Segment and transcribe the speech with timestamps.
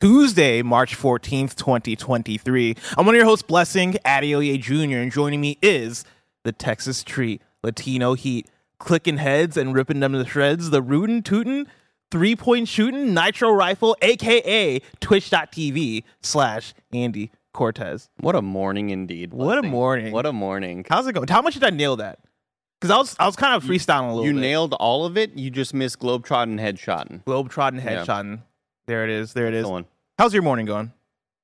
[0.00, 2.76] Tuesday, March 14th, 2023.
[2.98, 6.04] I'm one of your hosts, Blessing Adeoye Jr., and joining me is
[6.44, 8.46] the Texas Treat, Latino Heat,
[8.78, 11.66] clicking heads and ripping them to shreds, the rootin' tootin',
[12.10, 18.10] three point shooting, nitro rifle, aka twitch.tv slash Andy Cortez.
[18.20, 19.32] What a morning indeed.
[19.32, 20.12] What a morning.
[20.12, 20.84] What a morning.
[20.86, 21.26] How's it going?
[21.28, 22.18] How much did I nail that?
[22.78, 24.40] Because I was I was kind of freestyling a little You bit.
[24.40, 25.38] nailed all of it.
[25.38, 27.24] You just missed globetrotting headshotting.
[27.24, 28.04] Globetrotting Yeah.
[28.86, 29.32] There it is.
[29.32, 29.66] There it is.
[30.18, 30.92] How's your morning going?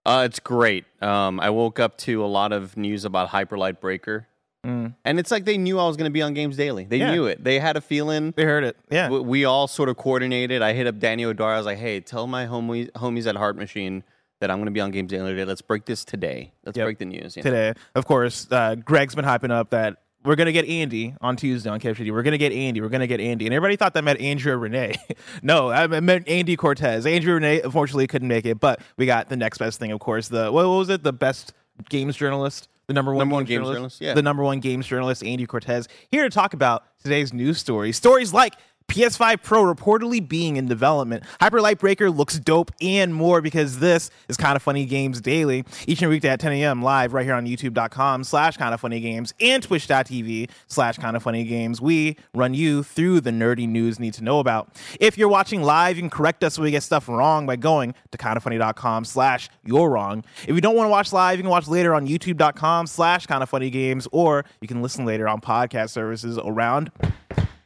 [0.04, 0.84] Uh, it's great.
[1.00, 4.26] Um, I woke up to a lot of news about Hyperlight Breaker.
[4.64, 4.94] Mm.
[5.04, 6.84] And it's like they knew I was going to be on Games Daily.
[6.84, 7.12] They Yeah.
[7.12, 7.42] knew it.
[7.42, 8.32] They had a feeling.
[8.36, 8.76] They heard it.
[8.90, 9.08] Yeah.
[9.10, 10.62] We, we all sort of coordinated.
[10.62, 11.54] I hit up Daniel O'Dwyer.
[11.54, 14.04] I was like, hey, tell my homies, homies at Heart Machine
[14.40, 15.44] that I'm going to be on Games Daily today.
[15.44, 16.52] Let's break this today.
[16.64, 16.86] Let's Yep.
[16.86, 17.36] break the news.
[17.36, 17.50] you know?
[17.50, 17.80] today.
[17.96, 21.80] Of course, uh, Greg's been hyping up that we're gonna get Andy on Tuesday on
[21.80, 22.12] KFGD.
[22.12, 22.80] We're gonna get Andy.
[22.80, 24.94] We're gonna get Andy, and everybody thought that meant Andrea Renee.
[25.42, 27.06] no, I meant Andy Cortez.
[27.06, 30.28] Andrea Renee unfortunately couldn't make it, but we got the next best thing, of course.
[30.28, 31.02] The what, what was it?
[31.02, 31.52] The best
[31.88, 32.68] games journalist.
[32.88, 34.14] The number one, Number one games, games journalist, journalist, yeah.
[34.14, 37.96] the number one games journalist, Andy Cortez, here to talk about today's news stories.
[37.96, 38.54] Stories like
[38.88, 41.24] PS5 Pro reportedly being in development.
[41.40, 45.64] Hyper Light Breaker looks dope and more because this is Kinda Funny Games Daily.
[45.86, 46.82] Each and every weekday at 10 a.m.
[46.82, 51.22] live right here on youtube.com slash kind of funny games and twitch.tv slash kind of
[51.22, 51.80] funny games.
[51.80, 54.76] We run you through the nerdy news need to know about.
[55.00, 57.94] If you're watching live, you can correct us when we get stuff wrong by going
[58.10, 60.24] to kindafunny.com slash you're wrong.
[60.46, 63.42] If you don't want to watch live, you can watch later on youtube.com slash kind
[63.42, 66.90] of funny games or you can listen later on podcast services around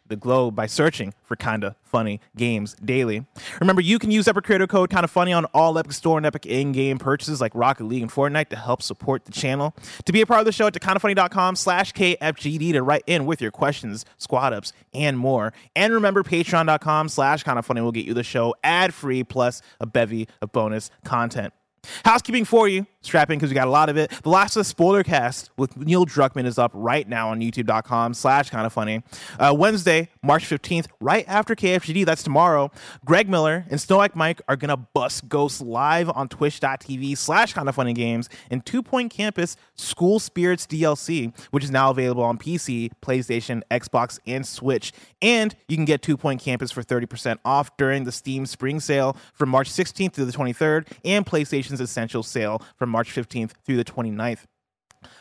[0.09, 3.25] the globe by searching for Kinda Funny Games Daily.
[3.61, 6.47] Remember, you can use Epic Creator Code Kinda Funny on all Epic Store and Epic
[6.47, 9.75] in-game purchases like Rocket League and Fortnite to help support the channel.
[10.05, 13.41] To be a part of the show, at kindafunny.com slash KFGD to write in with
[13.41, 15.53] your questions, squad ups, and more.
[15.75, 20.29] And remember, patreon.com slash Kinda Funny will get you the show ad-free plus a bevy
[20.41, 21.53] of bonus content.
[22.05, 22.87] Housekeeping for you.
[23.03, 24.11] Strap in because we got a lot of it.
[24.23, 28.15] The Last of the spoiler cast with Neil Druckmann is up right now on youtube.com
[28.15, 29.03] slash kind of funny.
[29.39, 32.73] Uh, Wednesday, March 15th, right after KFGD, that's tomorrow,
[33.05, 37.77] Greg Miller and SnowBikeMike are going to bust Ghosts live on twitch.tv slash kind of
[37.77, 42.91] funny games and Two Point Campus School Spirits DLC, which is now available on PC,
[43.03, 44.93] PlayStation, Xbox, and Switch.
[45.23, 49.17] And you can get Two Point Campus for 30% off during the Steam Spring Sale
[49.33, 51.25] from March 16th through the 23rd and
[51.77, 54.45] PlayStation's Essential Sale from March 15th through the 29th.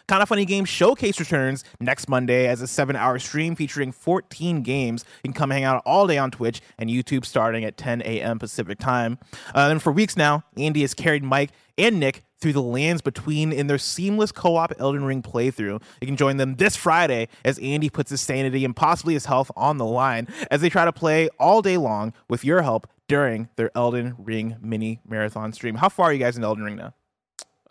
[0.08, 5.04] Kinda Funny Games Showcase returns next Monday as a seven hour stream featuring 14 games.
[5.24, 8.40] You can come hang out all day on Twitch and YouTube starting at 10 a.m.
[8.40, 9.20] Pacific time.
[9.54, 13.52] Uh, and for weeks now, Andy has carried Mike and Nick through the lands between
[13.52, 15.82] in their seamless co op Elden Ring playthrough.
[16.02, 19.52] You can join them this Friday as Andy puts his sanity and possibly his health
[19.56, 23.50] on the line as they try to play all day long with your help during
[23.56, 25.76] their Elden Ring mini marathon stream.
[25.76, 26.94] How far are you guys in Elden Ring now?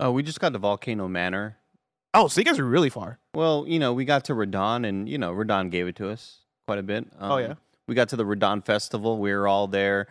[0.03, 1.56] Uh, we just got to Volcano Manor.
[2.15, 3.19] Oh, so you guys are really far.
[3.34, 6.39] Well, you know, we got to Radahn, and you know, Radahn gave it to us
[6.67, 7.06] quite a bit.
[7.19, 7.55] Um, Oh, yeah?
[7.89, 9.19] we got to the Radahn Festival.
[9.19, 10.06] We were all there,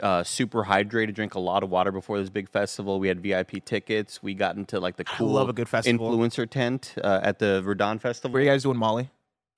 [0.00, 3.00] uh, super hydrated, drink a lot of water before this big festival.
[3.00, 4.22] We had VIP tickets.
[4.22, 6.10] We got into like the I cool love a good festival.
[6.16, 8.32] influencer tent uh, at the Radahn Festival.
[8.34, 9.10] Were you guys doing Molly?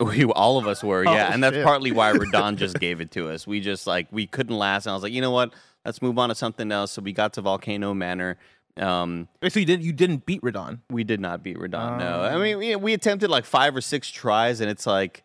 [0.05, 1.65] We all of us were, yeah, Oh, and that's shit.
[1.65, 3.47] partly why Radahn just gave it to us.
[3.47, 5.53] We just like we couldn't last, and I was like, you know what?
[5.85, 6.93] Let's move on to something else.
[6.93, 8.39] So we got to Volcano Manor.
[8.77, 10.79] Um, So you didn't you didn't beat Radahn?
[10.91, 11.99] we did not beat Radahn.
[11.99, 12.37] no, Oh.
[12.37, 15.23] I mean we, we attempted like five or six tries, and it's like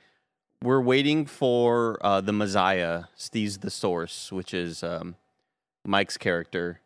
[0.63, 5.15] we're waiting for uh, the Messiah, Steve's the Source, which is um,
[5.85, 6.81] Mike's character.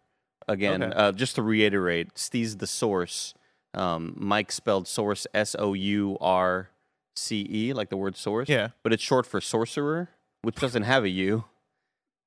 [0.48, 0.94] Again, Okay.
[0.96, 3.34] uh, just to reiterate, Steve's the Source.
[3.74, 6.70] Um, Mike spelled Source S O U R
[7.16, 8.48] C E, like the word source.
[8.50, 8.70] Yeah.
[8.84, 10.10] but it's short for sorcerer,
[10.44, 11.44] which doesn't have a U.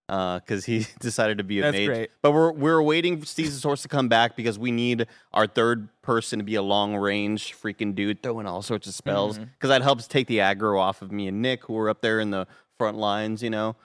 [0.08, 2.10] Uh, Because he decided to be a That's mage, great.
[2.20, 5.88] but we're we're waiting for Steve's source to come back because we need our third
[6.02, 9.44] person to be a long range freaking dude throwing all sorts of spells Mm-hmm.
[9.58, 12.20] because that helps take the aggro off of me and Nick who are up there
[12.20, 12.46] in the
[12.76, 13.42] front lines.
[13.42, 13.76] You know,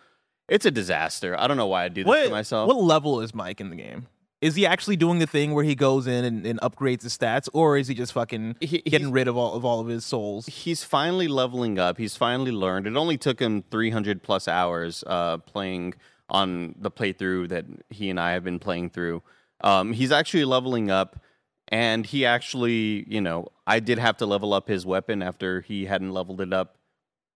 [0.49, 1.39] it's a disaster.
[1.39, 2.67] I don't know why I do this What to myself.
[2.67, 4.07] what level is Mike in the game?
[4.41, 7.49] Is he actually doing the thing where he goes in and, and upgrades his stats,
[7.51, 10.45] or is he just fucking He- getting rid of all of all of his souls?
[10.45, 11.97] He's finally leveling up.
[11.97, 12.87] He's finally learned.
[12.87, 15.95] It only took him 300 plus hours uh, playing
[16.29, 19.23] on the playthrough that he and I have been playing through.
[19.61, 21.19] Um, he's actually leveling up,
[21.67, 25.85] and he actually, you know, I did have to level up his weapon after he
[25.85, 26.75] hadn't leveled it up.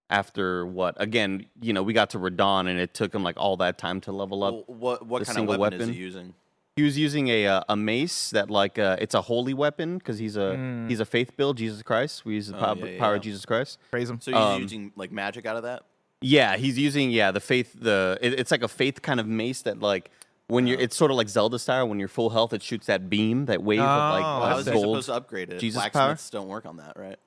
[0.09, 0.95] After what?
[1.01, 3.99] Again, you know, we got to Radahn, and it took him like all that time
[4.01, 4.53] to level up.
[4.53, 6.33] Well, what what the kind of single weapon, is he using?
[6.75, 10.17] He was using a uh, a mace that like uh, it's a holy weapon because
[10.17, 12.25] he's a he's a faith build, Jesus Christ.
[12.25, 13.17] We use the Oh, power, yeah, yeah, power yeah.
[13.17, 13.77] of Jesus Christ.
[13.91, 14.19] Praise him.
[14.19, 15.83] So he's Um, using like magic out of that.
[16.21, 19.61] Yeah, he's using yeah the faith the it, it's like a faith kind of mace
[19.63, 20.09] that like
[20.47, 23.07] when you're it's sort of like Zelda style when you're full health it shoots that
[23.07, 24.83] beam that wave of like Oh, Well, how is he gold.
[24.83, 25.59] supposed to upgrade it?
[25.59, 25.91] Jesus power?
[25.91, 27.17] Blacksmiths don't work on that, right?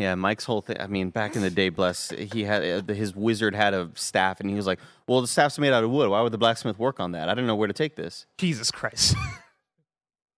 [0.00, 0.78] Yeah, Mike's whole thing.
[0.80, 4.40] I mean, back in the day, bless he had uh, his wizard had a staff
[4.40, 6.08] and he was like, "Well, the staff's made out of wood.
[6.08, 7.28] Why would the blacksmith work on that?
[7.28, 9.14] I don't know where to take this." Jesus Christ.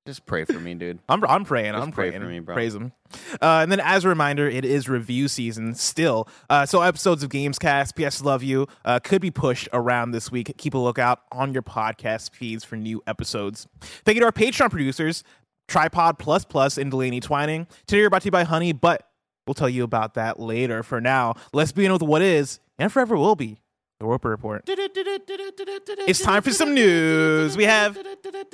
[0.05, 0.99] Just pray for me, dude.
[1.09, 1.77] I'm, I'm praying.
[1.77, 2.23] I'm Just pray praying.
[2.23, 2.57] for me, bro.
[2.57, 2.91] Praise him.
[3.41, 6.29] Uh, and then, as a reminder, it is review season still.
[6.51, 10.53] Uh, so, episodes of Gamescast, PS Love You, uh, could be pushed around this week.
[10.59, 13.69] Keep a lookout on your podcast feeds for new episodes.
[14.05, 15.23] Thank you to our Patreon producers,
[15.69, 17.69] Tripod Plus Plus and Delaney Twining.
[17.87, 19.09] Today, we're brought to you by Honey, but
[19.47, 20.83] we'll tell you about that later.
[20.83, 23.59] For now, let's begin with what is and forever will be
[24.01, 24.65] the Roper Report.
[24.67, 27.57] It's time for some news.
[27.57, 27.99] We have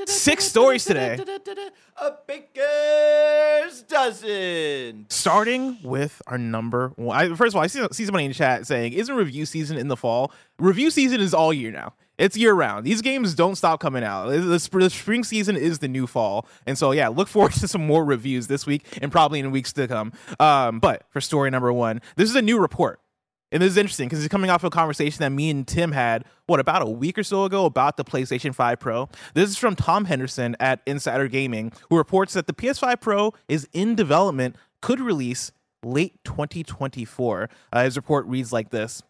[0.07, 1.19] six stories today.
[2.01, 5.07] A baker's dozen.
[5.09, 7.17] starting with our number one.
[7.17, 9.89] I, first of all, I see, see somebody in chat saying, "Isn't review season in
[9.89, 10.33] the fall?
[10.59, 11.95] Review season is all year now.
[12.19, 12.85] It's year round.
[12.85, 14.29] These games don't stop coming out.
[14.29, 18.05] The, spring season is the new fall, and so yeah, look forward to some more
[18.05, 20.13] reviews this week and probably in weeks to come.
[20.41, 23.01] Um, but for story number one, this is a new report.
[23.51, 25.93] And this is interesting because it's coming off of a conversation that me and Tim
[25.93, 29.09] had, what, about a week or so ago about the PlayStation 5 Pro.
[29.33, 33.67] This is from Tom Henderson at Insider Gaming, who reports that the PS5 Pro is
[33.73, 35.51] in development, could release
[35.83, 37.49] late 2024.
[37.73, 39.03] Uh, his report reads like this.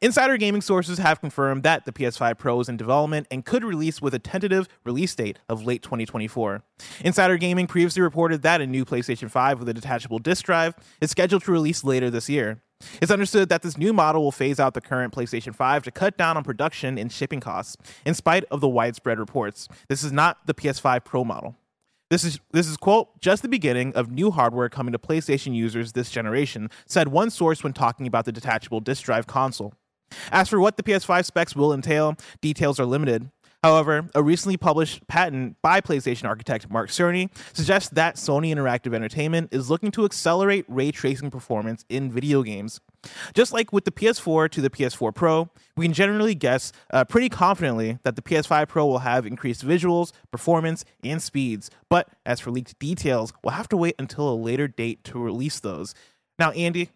[0.00, 4.00] Insider gaming sources have confirmed that the PS5 Pro is in development and could release
[4.00, 6.62] with a tentative release date of late 2024.
[7.04, 11.10] Insider Gaming previously reported that a new PlayStation 5 with a detachable disk drive is
[11.10, 12.60] scheduled to release later this year.
[13.00, 16.18] It's understood that this new model will phase out the current PlayStation 5 to cut
[16.18, 19.68] down on production and shipping costs, in spite of the widespread reports.
[19.88, 21.56] This is not the PS5 Pro model.
[22.14, 25.94] This is this is quote just the beginning of new hardware coming to PlayStation users
[25.94, 29.74] this generation, said one source when talking about the detachable disk drive console.
[30.30, 33.32] As for what the PS5 specs will entail, details are limited.
[33.64, 39.48] However, a recently published patent by PlayStation architect Mark Cerny suggests that Sony Interactive Entertainment
[39.52, 42.80] is looking to accelerate ray tracing performance in video games.
[43.34, 47.28] Just like with the PS4 to the PS4 Pro, we can generally guess uh, pretty
[47.28, 51.70] confidently that the PS5 Pro will have increased visuals, performance, and speeds.
[51.88, 55.60] But as for leaked details, we'll have to wait until a later date to release
[55.60, 55.94] those.
[56.38, 56.90] Now, Andy,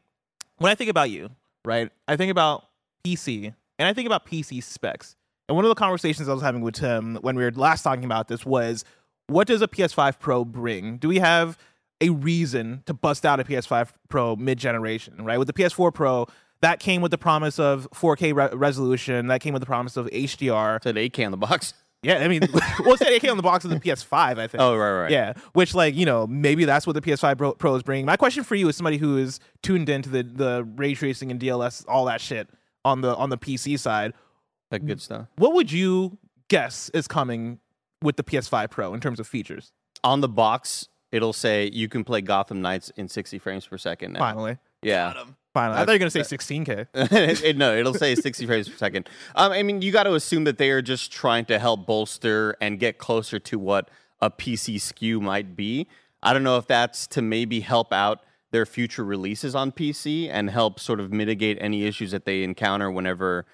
[0.59, 1.31] when I think about you,
[1.65, 2.65] right, I think about
[3.05, 5.15] PC and I think about PC specs.
[5.49, 8.05] And one of the conversations I was having with Tim when we were last talking
[8.05, 8.85] about this was
[9.29, 10.97] what does a PS5 Pro bring?
[10.97, 11.59] Do we have
[12.01, 15.39] a reason to bust out a PS5 Pro mid generation, right?
[15.39, 16.27] With the PS4 Pro,
[16.61, 20.07] that came with the promise of 4K re- resolution, that came with the promise of
[20.07, 20.83] HDR.
[20.83, 21.75] Said 8K on the box.
[22.03, 22.43] Yeah, I mean,
[22.81, 24.63] well, it said 8K on the box of the PS5, I think.
[24.63, 25.11] Oh, right, right.
[25.11, 28.07] Yeah, which like you know maybe that's what the PS5 Pro, Pro is bringing.
[28.07, 31.41] My question for you is somebody who is tuned into the the ray tracing and
[31.41, 32.49] DLS all that shit
[32.85, 34.15] on the on the PC side.
[34.71, 35.27] That good stuff.
[35.37, 37.59] What would you guess is coming
[38.03, 39.73] with the PS5 Pro in terms of features?
[40.05, 44.13] On the box, it'll say you can play Gotham Knights in 60 frames per second
[44.13, 44.19] now.
[44.21, 45.13] Finally, Yeah.
[45.55, 45.79] finally.
[45.81, 46.87] I thought you were gonna say 16K.
[46.95, 49.09] it, it- no, it'll say 60 frames per second.
[49.35, 52.57] Um, I mean, you got to assume that they are just trying to help bolster
[52.61, 55.87] and get closer to what a PC SKU might be.
[56.23, 60.51] I don't know if that's to maybe help out their future releases on PC and
[60.51, 63.45] help sort of mitigate any issues that they encounter whenever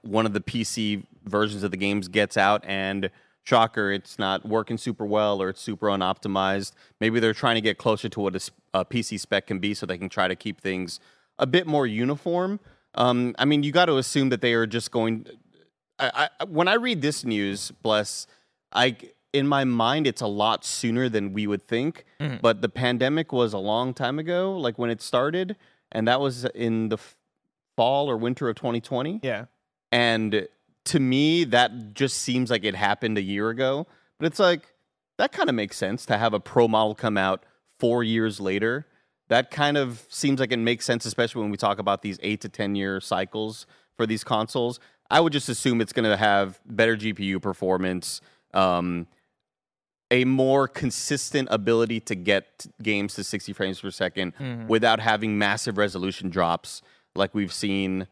[0.00, 3.10] one of the PC versions of the games gets out and
[3.44, 6.72] shocker, it's not working super well or it's super unoptimized.
[7.00, 9.98] Maybe they're trying to get closer to what a PC spec can be so they
[9.98, 11.00] can try to keep things
[11.38, 12.60] a bit more uniform.
[12.94, 15.26] Um, I mean, you got to assume that they are just going.
[15.98, 18.26] I, I, when I read this news, bless,
[18.72, 18.96] I
[19.32, 22.04] in my mind it's a lot sooner than we would think.
[22.40, 25.56] But the pandemic was a long time ago, like when it started,
[25.90, 26.98] and that was in the
[27.76, 29.20] fall or winter of 2020.
[29.22, 29.46] Yeah,
[29.90, 30.48] And
[30.86, 33.86] to me, that just seems like it happened a year ago.
[34.18, 34.74] But it's like,
[35.18, 37.44] that kind of makes sense to have a pro model come out
[37.78, 38.86] four years later.
[39.28, 42.40] That kind of seems like it makes sense, especially when we talk about these eight
[42.42, 44.80] to 10 year cycles for these consoles.
[45.10, 48.20] I would just assume it's going to have better GPU performance,
[48.54, 49.06] um,
[50.10, 54.32] a more consistent ability to get games to 60 frames per 2nd
[54.68, 56.82] without having massive resolution drops
[57.14, 58.06] like we've seen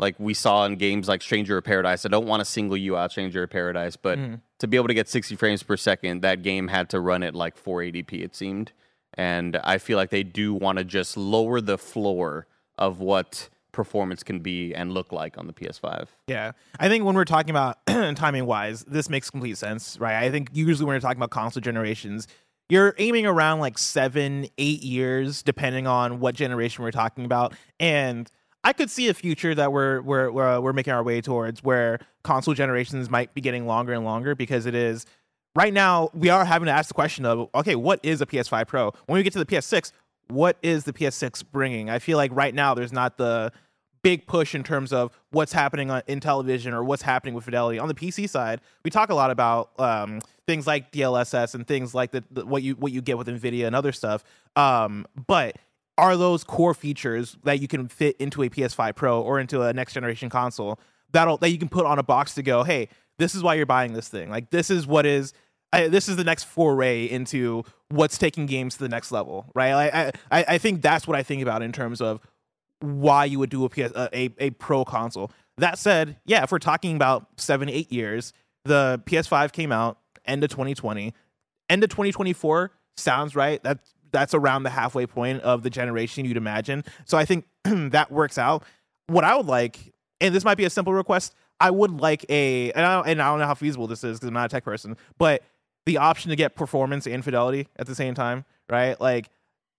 [0.00, 2.06] like we saw in games like Stranger of Paradise.
[2.06, 4.36] I don't want to single you out Stranger of Paradise, but mm-hmm.
[4.58, 7.34] to be able to get 60 frames per second, that game had to run at
[7.34, 8.72] like 480p it seemed.
[9.14, 12.46] And I feel like they do want to just lower the floor
[12.78, 16.06] of what performance can be and look like on the PS5.
[16.28, 17.84] Yeah, I think when we're talking about
[18.16, 20.16] timing wise, this makes complete sense, right?
[20.16, 22.26] I think usually when we're talking about console generations,
[22.70, 28.30] you're aiming around like seven, eight years, depending on what generation we're talking about, and
[28.62, 31.98] I could see a future that we're we're we're, we're making our way towards where
[32.22, 35.06] console generations might be getting longer and longer because it is
[35.54, 38.66] right now we are having to ask the question of okay, what is a PS5
[38.66, 38.92] Pro?
[39.06, 39.92] When we get to the PS6,
[40.28, 41.90] what is the PS6 bringing?
[41.90, 43.52] I feel like right now there's not the
[44.02, 47.78] big push in terms of what's happening on, in television or what's happening with fidelity.
[47.78, 51.94] On the PC side, we talk a lot about um, things like DLSS and things
[51.94, 54.24] like the, the, what you what you get with Nvidia and other stuff.
[54.56, 55.56] Um, but
[56.00, 59.72] are those core features that you can fit into a PS5 Pro or into a
[59.72, 60.80] next generation console
[61.12, 62.88] that'll that you can put on a box to go, hey,
[63.18, 64.30] this is why you're buying this thing.
[64.30, 65.32] Like this is what is
[65.72, 69.72] I, this is the next foray into what's taking games to the next level, right?
[69.72, 72.20] I, I I think that's what I think about in terms of
[72.80, 75.30] why you would do a PS a, a, a pro console.
[75.58, 78.32] That said, yeah, if we're talking about seven eight years,
[78.64, 81.12] the PS5 came out end of 2020,
[81.68, 83.62] end of 2024 sounds right.
[83.62, 86.84] That's that's around the halfway point of the generation you'd imagine.
[87.04, 88.64] So I think that works out.
[89.08, 92.72] What I would like, and this might be a simple request, I would like a,
[92.72, 94.48] and I don't, and I don't know how feasible this is because I'm not a
[94.48, 95.42] tech person, but
[95.86, 99.00] the option to get performance and fidelity at the same time, right?
[99.00, 99.28] Like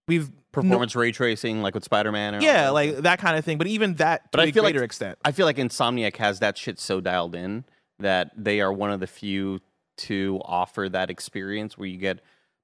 [0.08, 2.34] we've Performance ray tracing, like with Spider Man.
[2.34, 3.58] no- yeah, like that kind of thing.
[3.58, 5.18] But even that, to But I feel like- extent.
[5.24, 7.64] I feel like Insomniac has that shit so dialed in
[8.00, 9.62] that they are one of the few
[10.00, 12.20] to offer that experience where you get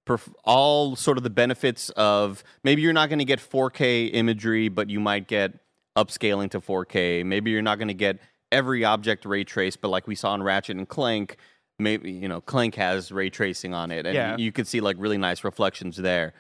[0.08, 4.70] perf- all sort of the benefits of maybe you're not going to get 4K imagery,
[4.70, 5.54] but you might get
[5.96, 7.26] upscaling to 4K.
[7.26, 8.20] Maybe you're not going to get
[8.52, 11.38] every object ray traced, but like we saw in Ratchet and Clank,
[11.80, 14.38] maybe you know Clank has ray tracing on it, and Yeah.
[14.38, 16.34] you could see like really nice reflections there.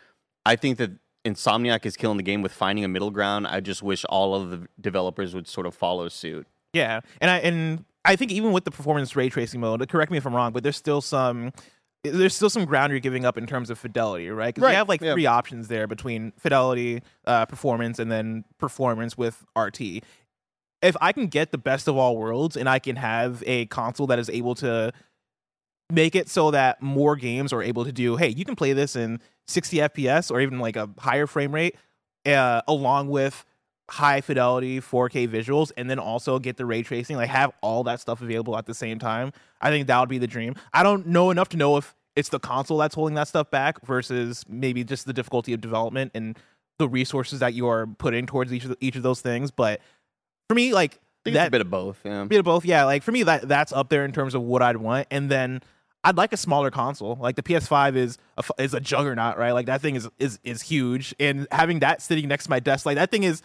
[0.46, 0.92] I think that
[1.26, 3.48] Insomniac is killing the game with finding a middle ground.
[3.48, 6.48] I just wish all of the developers would sort of follow suit.
[6.72, 10.18] Yeah, and I and I think even with the performance ray tracing mode, correct me
[10.18, 11.52] if I'm wrong, but there's still some
[12.04, 14.54] there's still some ground you're giving up in terms of fidelity, right?
[14.54, 15.14] Because Right, you have like yeah.
[15.14, 20.04] three options there between fidelity, uh, performance, and then performance with RT.
[20.82, 24.08] If I can get the best of all worlds and I can have a console
[24.08, 24.94] that is able to
[25.92, 28.96] make it so that more games are able to do, hey, you can play this
[28.96, 31.76] in 60 FPS or even like a higher frame rate,
[32.26, 33.46] uh, along with
[33.90, 38.00] high fidelity 4K visuals, and then also get the ray tracing, like have all that
[38.00, 39.32] stuff available at the same time.
[39.62, 40.56] I think that would be the dream.
[40.74, 43.86] I don't know enough to know if it's the console that's holding that stuff back
[43.86, 46.38] versus maybe just the difficulty of development and
[46.80, 49.52] the resources that you are putting towards each of the, each of those things.
[49.52, 49.82] But
[50.50, 52.00] for me, like that a bit of both.
[52.04, 52.24] Yeah.
[52.26, 52.66] bit of both.
[52.66, 55.30] Yeah, like for me, that that's up there in terms of what I'd want, and
[55.30, 55.62] then
[56.04, 57.18] I'd like a smaller console.
[57.20, 59.52] Like the PS5 is a, is a juggernaut, right?
[59.52, 62.86] Like that thing is is is huge, and having that sitting next to my desk,
[62.86, 63.42] like that thing is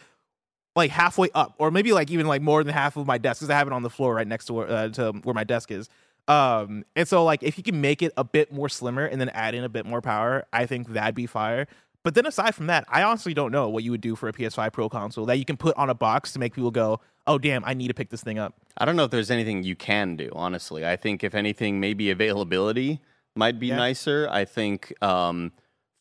[0.74, 3.50] like halfway up, or maybe like even like more than half of my desk, because
[3.50, 5.70] I have it on the floor right next to where, uh, to where my desk
[5.70, 5.88] is.
[6.28, 9.28] Um, and so like if you can make it a bit more slimmer and then
[9.30, 11.66] add in a bit more power, I think that'd be fire.
[12.04, 14.32] But then aside from that, I honestly don't know what you would do for a
[14.32, 17.38] PS5 Pro console that you can put on a box to make people go, "Oh
[17.38, 19.76] damn, I need to pick this thing up." I don't know if there's anything you
[19.76, 20.84] can do, honestly.
[20.86, 23.00] I think if anything, maybe availability
[23.36, 23.76] might be Yeah.
[23.76, 24.28] nicer.
[24.30, 25.52] I think um,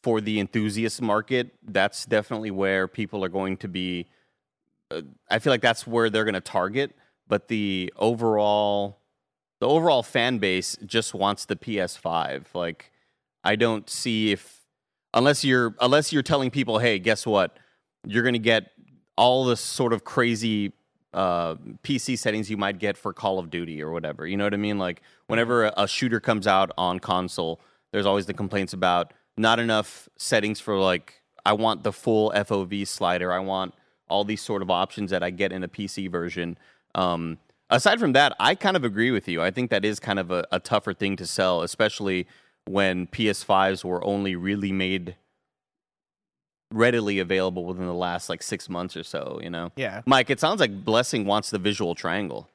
[0.02, 4.08] for the enthusiast market, that's definitely where people are going to be.
[5.30, 6.96] I feel like that's where they're going to target.
[7.28, 9.00] But the overall,
[9.60, 12.48] the overall fan base just wants the PS5.
[12.54, 12.92] Like,
[13.44, 14.62] I don't see if
[15.14, 17.58] unless you're unless you're telling people, hey, guess what?
[18.06, 18.72] You're going to get
[19.18, 20.74] all this sort of crazy
[21.14, 24.26] uh, PC settings you might get for Call of Duty or whatever.
[24.26, 24.80] You know what I mean?
[24.80, 27.60] Like whenever a, a shooter comes out on console,
[27.92, 32.88] there's always the complaints about not enough settings for like I want the full FOV
[32.88, 33.32] slider.
[33.32, 33.74] I want
[34.12, 36.58] all these sort of options that I get in a PC version.
[36.94, 37.38] Um,
[37.70, 39.42] aside from that, I kind of agree with you.
[39.42, 42.28] I think that is kind of a, a tougher thing to sell, especially
[42.66, 45.16] when PS5s were only really made
[46.74, 49.40] readily available within the last like six months or so.
[49.42, 50.02] You know, Yeah.
[50.06, 52.50] Mike, it sounds like Blessing wants the visual triangle.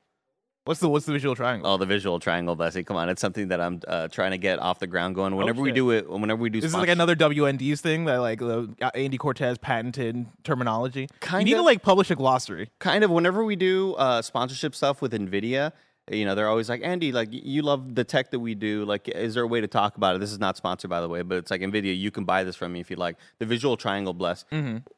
[0.67, 1.71] What's the what's the visual triangle?
[1.71, 2.85] Oh, the visual triangle, Blessing.
[2.85, 5.37] Come on, it's something that I'm uh, trying to get off the ground going.
[5.37, 8.41] Whenever we do it, whenever we do, This is like another WND's thing that like
[8.41, 11.09] the uh, Andy Cortez patented terminology.
[11.21, 11.65] Kind you need of.
[11.65, 12.71] to like publish a glossary.
[12.81, 15.71] kind of whenever we do uh, sponsorship stuff with Nvidia,
[16.11, 18.85] You know, they're always like, Andy, like you love the tech that we do.
[18.85, 20.19] Like, is there a way to talk about it?
[20.21, 21.97] This is not sponsored, by the way, but it's like Nvidia.
[21.97, 23.17] You can buy this from me if you like.
[23.39, 24.45] The visual triangle, bless.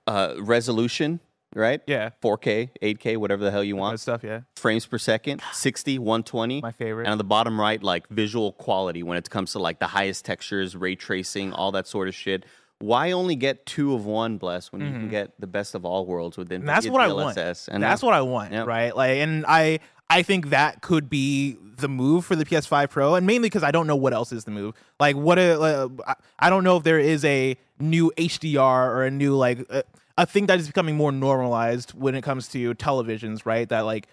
[0.07, 1.21] Uh, resolution,
[1.55, 1.81] right?
[1.87, 1.90] Mm-hmm.
[1.90, 2.11] Yeah.
[2.23, 3.95] 4K, 8K, whatever the hell you want.
[3.95, 4.25] Good stuff.
[4.25, 4.40] Yeah.
[4.57, 6.61] Frames per second, 60, 120.
[6.61, 7.05] My favorite.
[7.05, 10.25] And on the bottom right, like visual quality when it comes to like the highest
[10.25, 12.45] textures, ray tracing, all that sort of shit.
[12.81, 16.07] Why only get two of one, bless, when you can get the best of all
[16.07, 16.69] worlds within Mm-hmm.
[16.69, 17.37] And that's what I want.
[17.69, 18.67] And that's what I want, Yep.
[18.69, 18.95] right?
[18.97, 23.26] Like, and I I think that could be the move for the PS5 Pro, and
[23.26, 24.75] mainly because I don't know what else is the move.
[25.00, 29.05] Like, what a uh, I- I don't know if there is a new HDR or
[29.05, 29.83] a new like uh,
[30.19, 33.69] a thing that is becoming more normalized when it comes to televisions, right?
[33.69, 34.09] That like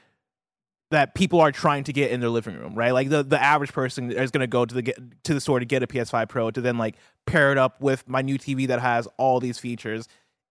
[0.91, 2.91] that people are trying to get in their living room, right?
[2.91, 5.59] Like the, the average person is going to go to the get, to the store
[5.59, 6.95] to get a PS5 Pro to then like
[7.25, 10.07] pair it up with my new TV that has all these features.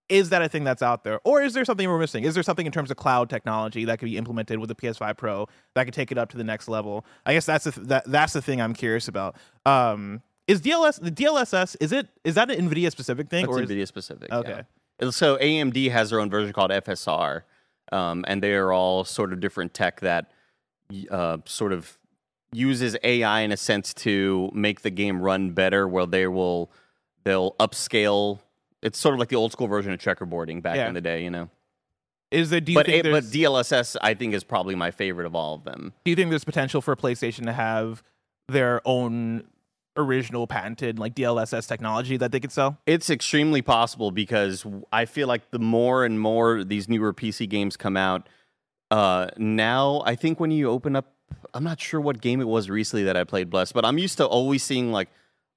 [0.08, 2.24] Is that a thing that's out there, or is there something we're missing?
[2.24, 5.16] Is there something in terms of cloud technology that could be implemented with the PS5
[5.16, 7.06] Pro that could take it up to the next level?
[7.24, 9.36] I guess that's the th- that, that's the thing I'm curious about.
[9.64, 13.62] Um, is DLS the DLSS is it is that an Nvidia specific thing That's or
[13.62, 14.30] is, NVIDIA specific.
[14.30, 14.50] Okay.
[14.50, 14.62] yeah.
[15.10, 17.42] So AMD has their own version called FSR,
[17.92, 20.30] um, and they are all sort of different tech that
[21.10, 21.98] uh, sort of
[22.52, 25.88] uses AI in a sense to make the game run better.
[25.88, 26.70] Where they will
[27.24, 28.38] they'll upscale.
[28.82, 30.88] It's sort of like the old school version of checkerboarding back Yeah.
[30.88, 31.48] in the day, you know.
[32.30, 35.26] is there do you But think it, but DLSS I think is probably my favorite
[35.26, 35.92] of all of them.
[36.04, 38.02] do you think there's potential for PlayStation to have
[38.48, 39.44] their own
[39.96, 42.78] original patented like DLSS technology that they could sell?
[42.86, 47.76] It's extremely possible because I feel like the more and more these newer PC games
[47.76, 48.28] come out,
[48.90, 51.12] uh, now I think when you open up,
[51.52, 54.18] I'm not sure what game it was recently that I played Blessed, but I'm used
[54.18, 55.08] to always seeing like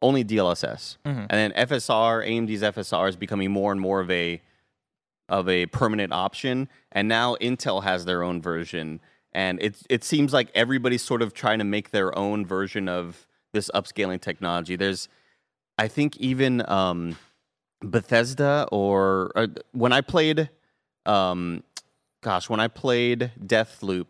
[0.01, 4.41] only DLSS, and then FSR, AMD's FSR is becoming more and more of a
[5.29, 9.01] of a permanent option, and now Intel has their own version,
[9.34, 13.26] and it it seems like everybody's sort of trying to make their own version of
[13.57, 14.75] this upscaling technology.
[14.77, 15.09] There's
[15.77, 17.17] I think even um,
[17.81, 20.49] Bethesda or, or when I played,
[21.05, 21.63] um,
[22.21, 24.07] gosh, when I played Deathloop,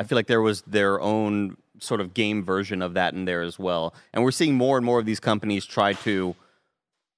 [0.00, 3.42] I feel like there was their own sort of game version of that in there
[3.42, 3.94] as well.
[4.12, 6.34] And we're seeing more and more of these companies try to,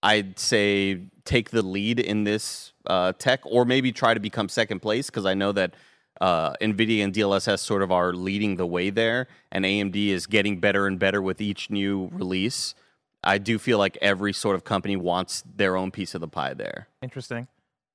[0.02, 4.80] I'd say, take the lead in this uh, tech, or maybe try to become second
[4.80, 5.74] place because I know that.
[6.20, 10.58] Uh, NVIDIA and DLSS sort of are leading the way there, and AMD is getting
[10.58, 12.74] better and better with each new release.
[13.22, 16.54] I do feel like every sort of company wants their own piece of the pie
[16.54, 16.88] there.
[17.02, 17.48] Interesting.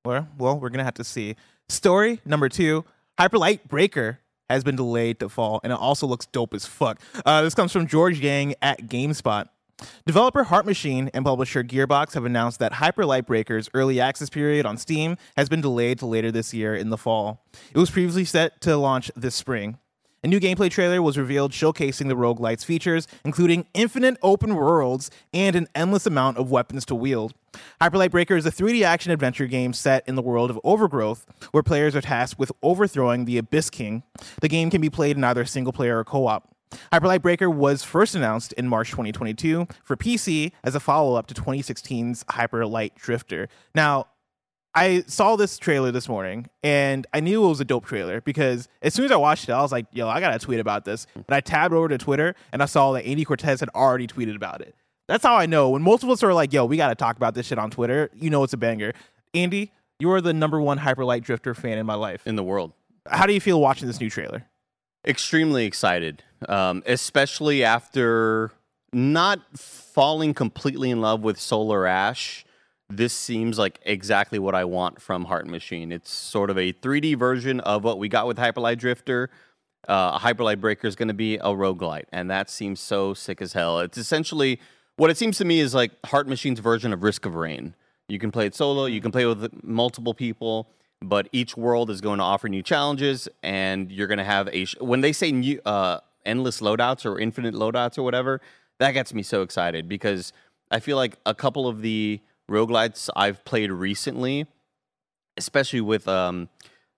[0.05, 1.36] Well, well, we're gonna have to see.
[1.69, 2.86] Story number two:
[3.19, 6.99] Hyperlight Breaker has been delayed to fall, and it also looks dope as fuck.
[7.25, 9.47] Uh, this comes from George Yang at GameSpot.
[10.05, 14.65] Developer Heart Machine and publisher Gearbox have announced that Hyper Light Breaker's early access period
[14.65, 17.45] on Steam has been delayed to later this year in the fall.
[17.73, 19.77] It was previously set to launch this spring.
[20.25, 25.53] A new gameplay trailer was revealed showcasing the roguelite's features, including infinite open worlds and
[25.53, 27.33] an endless amount of weapons to wield.
[27.81, 31.62] Hyperlight Breaker is a 3D action adventure game set in the world of Overgrowth, where
[31.62, 34.03] players are tasked with overthrowing the Abyss King.
[34.39, 36.52] The game can be played in either single player or co op.
[36.91, 41.33] Hyperlight Breaker was first announced in March 2022 for PC as a follow up to
[41.33, 43.47] 2016's Hyperlight Drifter.
[43.75, 44.07] Now,
[44.75, 48.67] I saw this trailer this morning and I knew it was a dope trailer because
[48.81, 51.05] as soon as I watched it, I was like, yo, I gotta tweet about this.
[51.15, 51.25] Mm.
[51.27, 54.36] And I tabbed over to Twitter and I saw that Andy Cortez had already tweeted
[54.36, 54.75] about it.
[55.07, 55.69] That's how I know.
[55.69, 58.09] When most of us are like, yo, we gotta talk about this shit on Twitter,
[58.15, 58.93] you know it's a banger.
[59.36, 62.25] Andy, you are the number one Hyperlight Drifter fan in my life.
[62.25, 62.73] in the world.
[63.07, 64.45] How do you feel watching this new trailer?
[65.05, 68.51] Extremely excited, um, especially after
[68.93, 72.45] not falling completely in love with Solar Ash.
[72.89, 75.91] This seems like exactly what I want from Heart Machine.
[75.91, 79.29] It's sort of a 3D version of what we got with Hyperlight Drifter.
[79.88, 83.53] Uh, Hyperlight Breaker is going to be a roguelite, and that seems so sick as
[83.53, 83.79] hell.
[83.79, 84.60] It's essentially
[84.95, 87.75] what it seems to me is like Heart Machine's version of Risk of Rain.
[88.08, 90.69] You can play it solo, you can play with multiple people,
[91.01, 94.65] but each world is going to offer new challenges, and you're going to have a.
[94.65, 98.41] Sh- when they say new, uh, endless loadouts or infinite loadouts or whatever,
[98.79, 100.33] that gets me so excited because
[100.71, 104.47] I feel like a couple of the roguelites I've played recently,
[105.38, 106.49] especially with um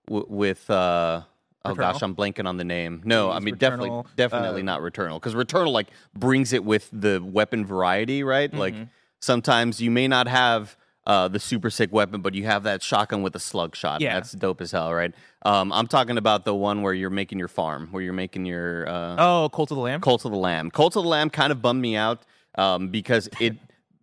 [0.06, 1.22] w- with uh
[1.64, 3.02] oh gosh, I'm blanking on the name.
[3.04, 6.88] No, I mean definitely Returnal, definitely uh, not Returnal because Returnal like brings it with
[6.92, 8.52] the weapon variety, right?
[8.52, 8.84] Like Mm-hmm.
[9.20, 13.22] sometimes you may not have uh, the super sick weapon, but you have that shotgun
[13.22, 14.00] with a slug shot.
[14.00, 14.14] Yeah.
[14.14, 15.14] That's dope as hell, right?
[15.42, 18.88] Um, I'm talking about the one where you're making your farm, where you're making your
[18.88, 20.00] uh, Oh, Cult of the Lamb?
[20.00, 20.70] Cult of the Lamb.
[20.70, 22.22] Cult of the Lamb kind of bummed me out
[22.56, 23.56] um, because it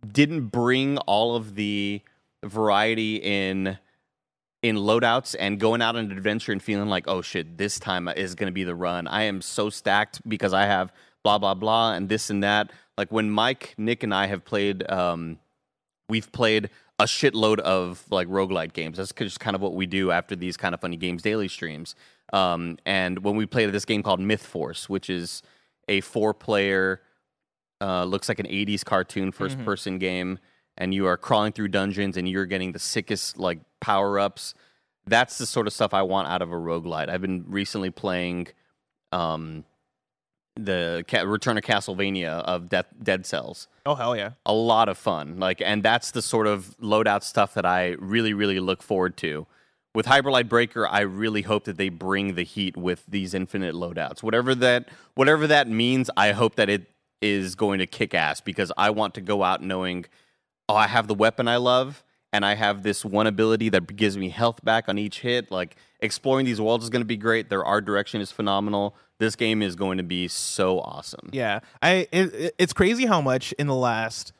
[0.09, 2.01] didn't bring all of the
[2.43, 3.77] variety in
[4.61, 8.07] in loadouts and going out on an adventure and feeling like, oh shit, this time
[8.07, 9.07] is going to be the run.
[9.07, 12.71] I am so stacked because I have blah blah blah and this and that.
[12.97, 15.37] Like when Mike, Nick, and I have played, um,
[16.07, 18.97] we've played a shitload of like roguelite games.
[18.97, 21.95] That's just kind of what we do after these kind of funny games daily streams.
[22.31, 25.41] Um, and when we played this game called Myth Force, which is
[25.87, 27.01] a four player,
[27.81, 30.39] uh, looks like an 80s cartoon 1st person game,
[30.77, 34.53] and you are crawling through dungeons and you're getting the sickest like power ups.
[35.05, 37.09] That's the sort of stuff I want out of a roguelite.
[37.09, 38.47] I've been recently playing
[39.11, 39.65] um,
[40.55, 44.31] the Ca- Return of Castlevania of Death, Dead Cells Oh hell yeah.
[44.45, 45.39] a lot of fun.
[45.39, 49.47] Like, and that's the sort of loadout stuff that I really, really look forward to.
[49.95, 54.23] With Hyperlight Breaker, I really hope that they bring the heat with these infinite loadouts.
[54.23, 56.87] Whatever that, whatever that means, I hope that it
[57.21, 60.05] is going to kick ass because I want to go out knowing,
[60.67, 62.03] oh, I have the weapon I love,
[62.33, 65.49] and I have this one ability that gives me health back on each hit.
[65.51, 67.49] Like exploring these worlds is going to be great.
[67.49, 68.95] Their art direction is phenomenal.
[69.19, 71.29] This game is going to be so awesome.
[71.31, 74.33] Yeah, I it, it- it's crazy how much in the last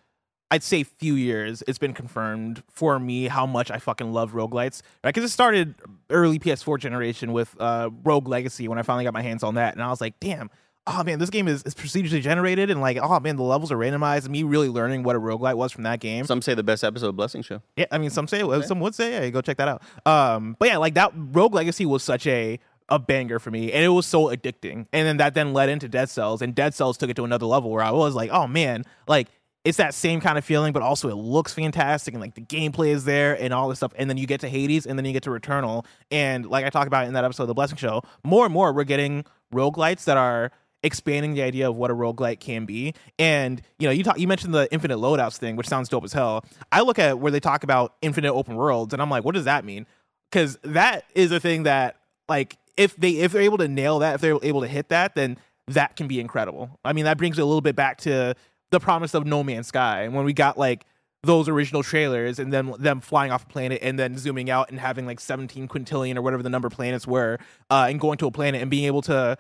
[0.52, 4.82] I'd say few years it's been confirmed for me how much I fucking love roguelites.
[5.04, 5.14] Right?
[5.14, 5.76] Because it started
[6.10, 9.74] early PS4 generation with uh, Rogue Legacy when I finally got my hands on that,
[9.74, 10.50] and I was like, damn.
[10.86, 13.78] Oh man, this game is, is procedurally generated and like, oh man, the levels are
[13.78, 14.24] randomized.
[14.24, 16.26] And me really learning what a roguelite was from that game.
[16.26, 17.62] Some say the best episode of Blessing Show.
[17.78, 19.82] Yeah, I mean, some say, some would say, yeah, go check that out.
[20.06, 23.84] Um, but yeah, like that Rogue Legacy was such a a banger for me, and
[23.84, 24.88] it was so addicting.
[24.92, 27.46] And then that then led into Dead Cells, and Dead Cells took it to another
[27.46, 29.30] level where I was like, oh man, like
[29.64, 32.90] it's that same kind of feeling, but also it looks fantastic, and like the gameplay
[32.90, 33.94] is there, and all this stuff.
[33.96, 36.70] And then you get to Hades, and then you get to Returnal, and like I
[36.70, 40.04] talked about in that episode of the Blessing Show, more and more we're getting roguelites
[40.06, 40.52] that are
[40.84, 42.94] expanding the idea of what a roguelite can be.
[43.18, 46.14] And you know, you talk you mentioned the infinite loadouts thing, which sounds dope as
[46.14, 46.46] hell.
[46.72, 49.46] I look at where they talk about infinite open worlds and I'm like, what does
[49.46, 49.88] that mean?
[50.32, 54.16] Cuz that is a thing that like if they if they're able to nail that,
[54.16, 56.80] if they're able to hit that, then that can be incredible.
[56.84, 58.36] I mean, that brings it a little bit back to
[58.72, 60.86] the promise of No Man's Sky and when we got like
[61.24, 64.80] those original trailers and then them flying off a planet and then zooming out and
[64.80, 68.28] having like 17 quintillion or whatever the number of planets were uh, and going to
[68.28, 69.38] a planet and being able to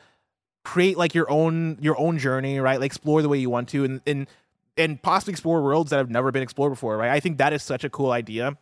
[0.63, 2.79] create like your own your own journey right?
[2.79, 4.27] Like explore the way you want to and and
[4.77, 7.11] and possibly explore worlds that have never been explored before right?
[7.11, 8.57] I think that is such a cool idea.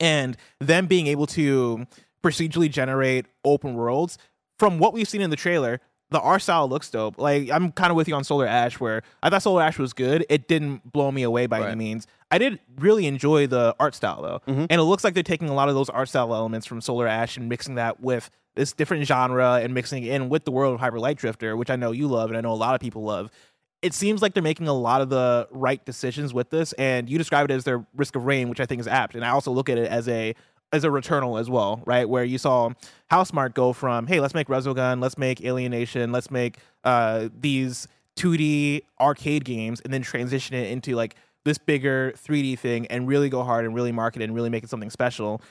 [0.00, 1.86] And them being able to
[2.24, 4.18] procedurally generate open worlds
[4.58, 5.80] from what we've seen in the trailer
[6.12, 7.18] the art style looks dope.
[7.18, 9.92] Like i'm kind of with you on solar ash where i thought solar ash was
[9.92, 10.24] good.
[10.28, 12.06] It didn't blow me away by any means.
[12.30, 14.52] I did really enjoy the art style though.
[14.52, 14.66] Mm-hmm.
[14.70, 17.08] And it looks like they're taking a lot of those art style elements from solar
[17.08, 20.74] ash and mixing that with this different genre and mixing it in with the world
[20.74, 22.80] of hyper light drifter which i know you love and i know a lot of
[22.80, 23.30] people love
[23.80, 27.18] it seems like they're making a lot of the right decisions with this and you
[27.18, 29.50] describe it as their risk of rain which i think is apt and i also
[29.50, 30.34] look at it as a
[30.72, 32.08] as a returnal as well right?
[32.08, 32.70] Where you saw
[33.10, 37.86] Housemarque go from hey let's make resogun let's make alienation let's make uh these
[38.16, 43.28] 2d arcade games and then transition it into like this bigger 3d thing and really
[43.28, 45.42] go hard and really market it and really make it something special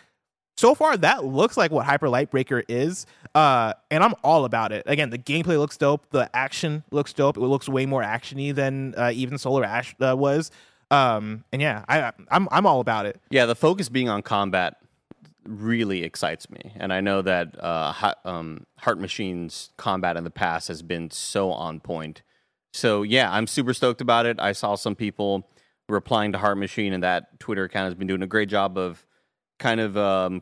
[0.61, 4.71] so far that looks like what hyper light breaker is uh and i'm all about
[4.71, 4.83] it.
[4.85, 6.07] Again the gameplay looks dope.
[6.11, 7.35] The action looks dope.
[7.35, 10.51] It looks way more actiony than uh, even solar ash uh, was.
[10.91, 13.19] Um and yeah i i'm i'm all about it.
[13.31, 14.77] Yeah, the focus being on combat
[15.43, 20.67] really excites me, and I know that uh, um, Heart Machine's combat in the past
[20.67, 22.21] has been so on point.
[22.73, 24.39] So yeah, I'm super stoked about it.
[24.39, 25.49] I saw some people
[25.89, 29.03] replying to Heart Machine, and that Twitter account has been doing a great job of
[29.57, 30.41] kind of um,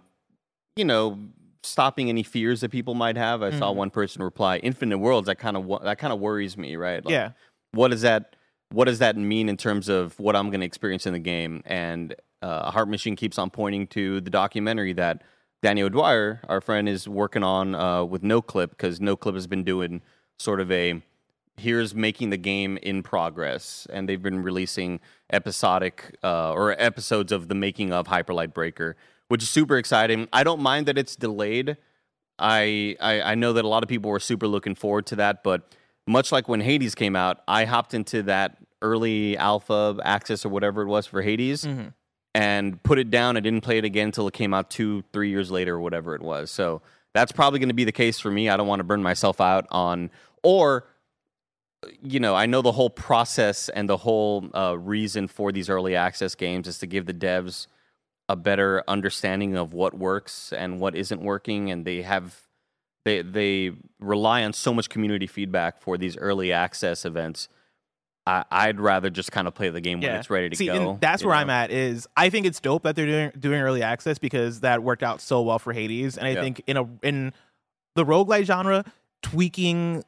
[0.76, 1.20] you know
[1.64, 3.44] stopping any fears that people might have.
[3.44, 6.76] I saw one person reply, "Infinite Worlds." That kind of that kind of worries me,
[6.76, 7.04] right?
[7.04, 7.32] Like, yeah
[7.72, 8.36] what does that
[8.72, 11.64] what does that mean in terms of what I'm going to experience in the game?
[11.66, 15.24] And uh, Heart Machine keeps on pointing to the documentary that
[15.64, 20.02] Danny O'Dwyer, our friend, is working on uh, with Noclip because Noclip has been doing
[20.38, 21.02] sort of a
[21.58, 25.00] here's making the game in progress, and they've been releasing
[25.34, 28.96] episodic uh, or episodes of the making of Hyperlight Breaker,
[29.30, 30.28] which is super exciting.
[30.34, 31.78] I don't mind that it's delayed.
[32.38, 35.44] I, I I know that a lot of people were super looking forward to that,
[35.44, 35.76] but
[36.08, 40.82] much like when Hades came out, I hopped into that early alpha access or whatever
[40.82, 41.66] it was for Hades
[42.34, 43.38] and put it down.
[43.38, 46.16] I didn't play it again until it came out two, three years later or whatever
[46.16, 46.50] it was.
[46.50, 46.82] So
[47.14, 48.50] that's probably going to be the case for me.
[48.50, 50.10] I don't want to burn myself out on,
[50.44, 50.88] or,
[52.02, 55.96] you know, I know the whole process and the whole uh, reason for these early
[55.96, 57.68] access games is to give the devs
[58.30, 62.42] a better understanding of what works and what isn't working, and they have
[63.04, 67.50] they they rely on so much community feedback for these early access events.
[68.28, 71.00] I, I'd rather just kind of play the game when it's ready to See, go.
[71.02, 71.40] That's where know?
[71.40, 71.72] I'm at.
[71.72, 75.22] Is I think it's dope that they're doing doing early access because that worked out
[75.22, 76.42] so well for Hades, and I Yeah.
[76.42, 77.34] think in a in
[77.96, 78.86] the roguelite genre,
[79.24, 80.04] tweaking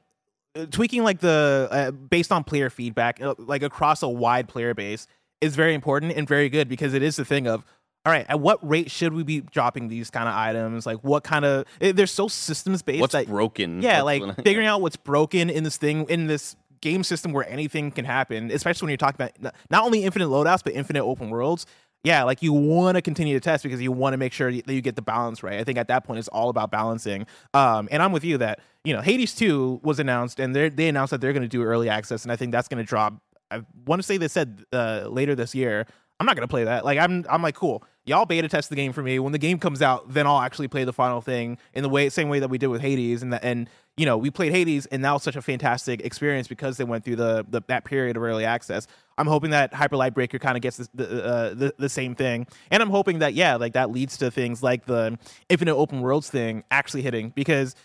[0.55, 4.75] uh, tweaking like the uh, based on player feedback, uh, like across a wide player
[4.75, 5.07] base,
[5.39, 7.65] is very important and very good because it is the thing of.
[8.05, 10.87] All right, at what rate should we be dropping these kind of items?
[10.87, 11.65] Like, what kind of?
[11.81, 12.99] eh, They're so systems based.
[12.99, 13.81] What's that, broken?
[13.81, 17.47] yeah, That's like figuring out what's broken in this thing in this game system where
[17.47, 21.29] anything can happen, especially when you're talking about not only infinite loadouts but infinite open
[21.29, 21.67] worlds.
[22.03, 24.67] Yeah, like you want to continue to test because you want to make sure that
[24.73, 25.59] you get the balance right.
[25.59, 27.27] I think at that point it's all about balancing.
[27.53, 30.87] Um, and I'm with you that you know Hades 2 was announced and they they
[30.87, 33.13] announced that they're going to do early access, and I think that's going to drop.
[33.51, 35.85] I want to say they said uh, later this year.
[36.19, 36.85] I'm not gonna play that.
[36.85, 37.83] Like I'm, I'm like, cool.
[38.11, 39.19] Y'all beta test the game for me.
[39.19, 42.09] When the game comes out, then I'll actually play the final thing in the way,
[42.09, 43.21] same way that we did with Hades.
[43.21, 46.49] And that, and you know, we played Hades, and that was such a fantastic experience
[46.49, 48.85] because they went through the, the that period of early access.
[49.17, 52.13] I'm hoping that Hyper Light Breaker kind of gets this, the, uh, the the same
[52.13, 56.01] thing, and I'm hoping that yeah, like that leads to things like the Infinite Open
[56.01, 57.75] Worlds thing actually hitting because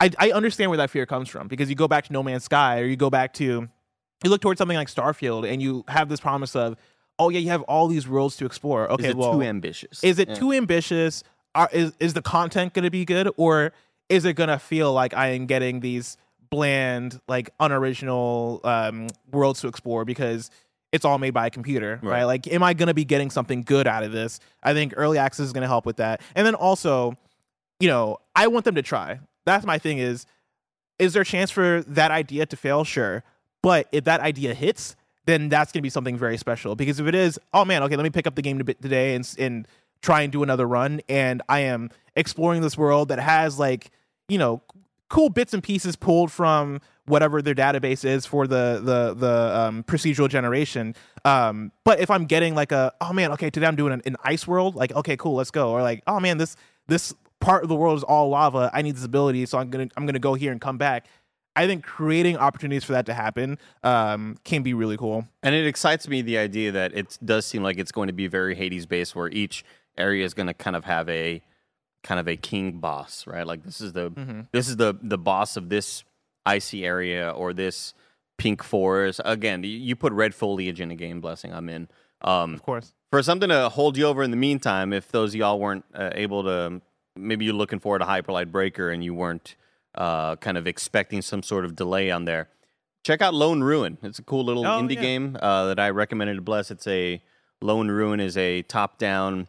[0.00, 2.44] I, I understand where that fear comes from because you go back to No Man's
[2.44, 3.68] Sky or you go back to
[4.24, 6.76] you look towards something like Starfield and you have this promise of
[7.18, 8.90] oh yeah you have all these worlds to explore.
[8.92, 10.02] Okay well too ambitious?
[10.04, 10.34] is it Yeah.
[10.34, 11.22] too ambitious?
[11.54, 13.72] Are, is is the content going to be good or
[14.08, 16.16] is it going to feel like I am getting these
[16.50, 20.50] bland like unoriginal um, worlds to explore because
[20.92, 22.24] it's all made by a computer right, Right.
[22.24, 24.40] like am I going to be getting something good out of this?
[24.62, 26.20] I think early access is going to help with that.
[26.34, 27.16] And then also
[27.80, 29.20] you know I want them to try.
[29.46, 30.26] That's my thing is
[30.98, 32.84] is there a chance for that idea to fail?
[32.84, 33.22] Sure.
[33.62, 34.94] But if that idea hits
[35.26, 36.76] then that's going to be something very special.
[36.76, 39.34] Because if it is oh man okay let me pick up the game today and,
[39.38, 39.68] and
[40.02, 41.00] try and do another run.
[41.08, 43.90] And i am exploring this world that has like
[44.28, 44.62] you know
[45.08, 49.82] cool bits and pieces pulled from whatever their database is for the the the um,
[49.84, 50.94] procedural generation.
[51.24, 54.16] Um but if i'm getting like a oh man okay today i'm doing an, an
[54.24, 55.70] ice world like okay cool let's go.
[55.70, 56.56] Or like oh man this
[56.86, 58.70] this part of the world is all lava.
[58.72, 61.06] I need this ability so i'm gonna i'm gonna go here and come back
[61.56, 65.26] I think creating opportunities for that to happen um, can be really cool.
[65.42, 68.26] And it excites me the idea that it does seem like it's going to be
[68.26, 69.64] very Hades based, where each
[69.96, 71.42] area is going to kind of have a
[72.02, 73.46] kind of a king boss, right?
[73.46, 74.40] Like this is the Mm-hmm.
[74.52, 76.04] this is the the boss of this
[76.44, 77.94] icy area or this
[78.36, 79.20] pink forest.
[79.24, 81.52] Again, you, put red foliage in a game, blessing.
[81.54, 81.88] I'm in.
[82.20, 82.92] Um, Of course.
[83.10, 86.10] for something to hold you over in the meantime, if those of y'all weren't uh,
[86.12, 86.80] able to,
[87.16, 89.54] maybe you're looking forward to Hyperlight Breaker and you weren't
[89.96, 92.48] uh, kind of expecting some sort of delay on there,
[93.04, 93.98] check out Lone Ruin.
[94.02, 95.00] It's a cool little Oh, indie yeah.
[95.02, 96.70] game uh, that I recommended to Bless.
[96.70, 97.22] It's a
[97.60, 99.48] Lone Ruin is a top-down,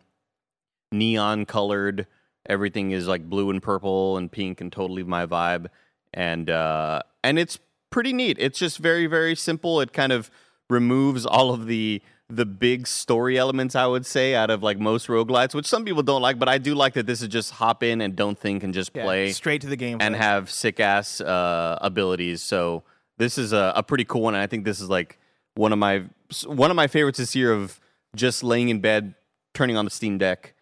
[0.91, 2.07] neon-colored.
[2.47, 5.67] Everything is like blue and purple and pink and totally my vibe,
[6.13, 7.57] and uh, and it's
[7.89, 8.37] pretty neat.
[8.39, 9.81] It's just very very simple.
[9.81, 10.29] It kind of
[10.69, 15.07] removes all of the the big story elements I would say out of like most
[15.07, 17.83] roguelites, which some people don't like, but I do like that this is just hop
[17.83, 20.79] in and don't think and just Yeah, play straight to the game and have sick
[20.79, 22.41] ass uh, abilities.
[22.41, 22.83] So
[23.17, 24.33] this is a, a pretty cool one.
[24.33, 25.19] And I think this is like
[25.53, 26.05] one of my
[26.47, 27.79] one of my favorites this year of
[28.15, 29.13] just laying in bed,
[29.53, 30.54] turning on the Steam Deck,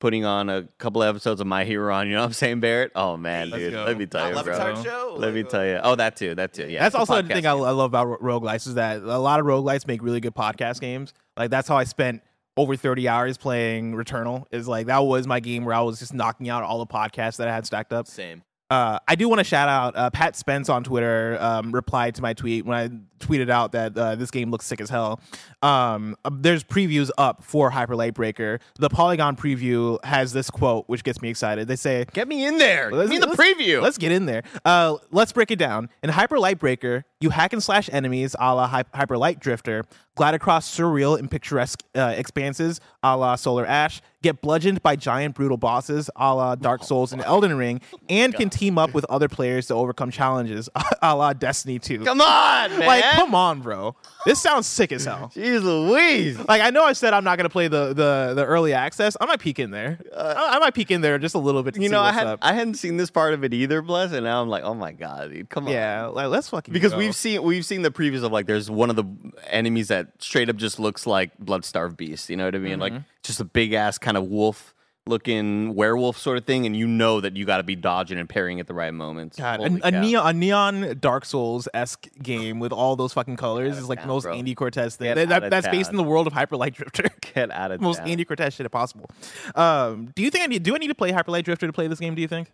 [0.00, 2.08] putting on a couple episodes of My Hero on.
[2.08, 2.90] You know what I'm saying, Barrett?
[2.94, 3.84] Oh man, Let's dude, go.
[3.84, 4.58] let me tell you, Not bro.
[4.58, 5.14] Levitar show.
[5.16, 5.78] Let me tell you.
[5.82, 6.34] Oh, that too.
[6.34, 6.66] That too.
[6.68, 6.80] Yeah.
[6.80, 7.62] that's also the thing I, game.
[7.62, 10.80] I love about ro- roguelites is that a lot of roguelites make really good podcast
[10.80, 11.12] games.
[11.36, 12.22] Like that's how I spent
[12.56, 14.46] over 30 hours playing Returnal.
[14.50, 17.36] Is like that was my game where I was just knocking out all the podcasts
[17.36, 18.06] that I had stacked up.
[18.06, 18.42] Same.
[18.70, 21.36] Uh, I do want to shout out uh, Pat Spence on Twitter.
[21.40, 22.88] Um, replied to my tweet when I
[23.20, 25.20] tweeted out that uh, this game looks sick as hell.
[25.62, 28.58] Um, uh, there's previews up for Hyper Light Breaker.
[28.78, 31.68] The Polygon preview has this quote, which gets me excited.
[31.68, 32.90] They say, Get me in there.
[32.90, 33.82] Give me the let's- preview.
[33.82, 34.42] Let's get in there.
[34.64, 35.88] Uh, let's break it down.
[36.02, 39.84] In Hyper Light Breaker, you hack and slash enemies a la Hy- Hyper Light Drifter,
[40.16, 45.34] glide across surreal and picturesque uh, expanses a la Solar Ash, get bludgeoned by giant
[45.34, 49.28] brutal bosses a la Dark Souls and Elden Ring, and can team up with other
[49.28, 50.70] players to overcome challenges
[51.02, 52.04] a la Destiny 2.
[52.04, 52.86] Come on, man.
[52.86, 53.94] like, come on, bro.
[54.26, 55.30] This sounds sick as hell.
[55.34, 56.38] Jeez Louise.
[56.38, 59.16] Like I know I said I'm not gonna play the the, the early access.
[59.20, 59.98] I might peek in there.
[60.16, 61.74] I, I might peek in there just a little bit.
[61.74, 62.38] To Uh, You see know, I had up.
[62.42, 64.92] I hadn't seen this part of it either, Bless, and now I'm like, oh my
[64.92, 65.72] god, dude, come on.
[65.72, 66.98] Yeah, like let's fucking because go.
[66.98, 69.04] we've seen we've seen the previews of like there's one of the
[69.48, 72.30] enemies that straight up just looks like blood-starved beast.
[72.30, 72.72] You know what I mean?
[72.72, 72.80] Mm-hmm.
[72.80, 72.92] Like
[73.22, 74.74] just a big ass kind of wolf
[75.06, 78.28] looking werewolf sort of thing, and you know that you got to be dodging and
[78.28, 79.36] parrying at the right moments.
[79.38, 83.76] God, a, a neon a neon Dark Souls esque game with all those fucking colors
[83.78, 84.34] is like the town, most bro.
[84.34, 85.14] Andy Cortez thing.
[85.14, 87.04] That- that- that's based in the world of Hyper Light Drifter.
[87.34, 88.08] get out of most town.
[88.08, 89.08] Andy Cortez shit possible.
[89.54, 90.62] Um, do you think I need?
[90.62, 92.14] Do I need to play Hyper Light Drifter to play this game?
[92.14, 92.52] Do you think?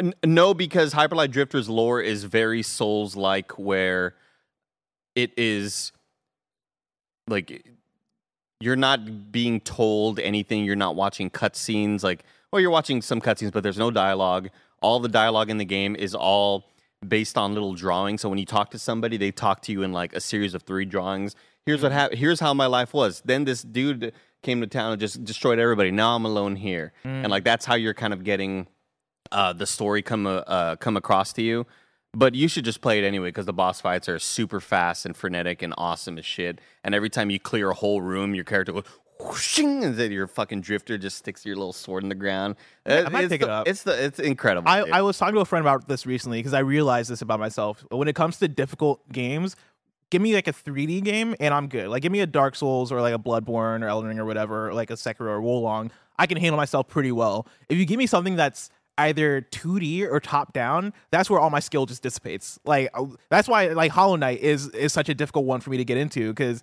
[0.00, 4.14] N- no, because Hyperlight Drifter's lore is very Souls like, where
[5.14, 5.92] it is
[7.28, 7.64] like
[8.60, 10.64] you're not being told anything.
[10.64, 12.02] You're not watching cutscenes.
[12.02, 14.48] Like, well, you're watching some cutscenes, but there's no dialogue.
[14.80, 16.64] All the dialogue in the game is all
[17.06, 18.20] based on little drawings.
[18.20, 20.62] So when you talk to somebody, they talk to you in like a series of
[20.62, 21.34] three drawings.
[21.66, 22.18] Here's what happened.
[22.18, 23.22] Here's how my life was.
[23.24, 24.12] Then this dude
[24.42, 25.90] came to town and just destroyed everybody.
[25.90, 28.66] Now I'm alone here, and like that's how you're kind of getting
[29.32, 31.66] uh, the story come uh, come across to you.
[32.14, 35.16] But you should just play it anyway because the boss fights are super fast and
[35.16, 36.60] frenetic and awesome as shit.
[36.82, 38.84] And every time you clear a whole room, your character goes
[39.20, 42.56] whooshing, and then your fucking drifter just sticks your little sword in the ground.
[42.86, 43.68] I might it's pick the, it up.
[43.68, 44.68] It's the it's incredible.
[44.68, 44.80] I.
[44.80, 47.84] I was talking to a friend about this recently because I realized this about myself.
[47.90, 49.56] When it comes to difficult games,
[50.10, 51.88] give me like a 3D game and I'm good.
[51.88, 54.72] Like give me a Dark Souls or like a Bloodborne or Elden Ring or whatever,
[54.72, 55.90] like a Sekiro or Wo Long.
[56.18, 57.48] I can handle myself pretty well.
[57.68, 61.60] If you give me something that's either 2D or top down, that's where all my
[61.60, 62.58] skill just dissipates.
[62.64, 65.76] Like uh, that's why like Hollow Knight is is such a difficult one for me
[65.76, 66.62] to get into because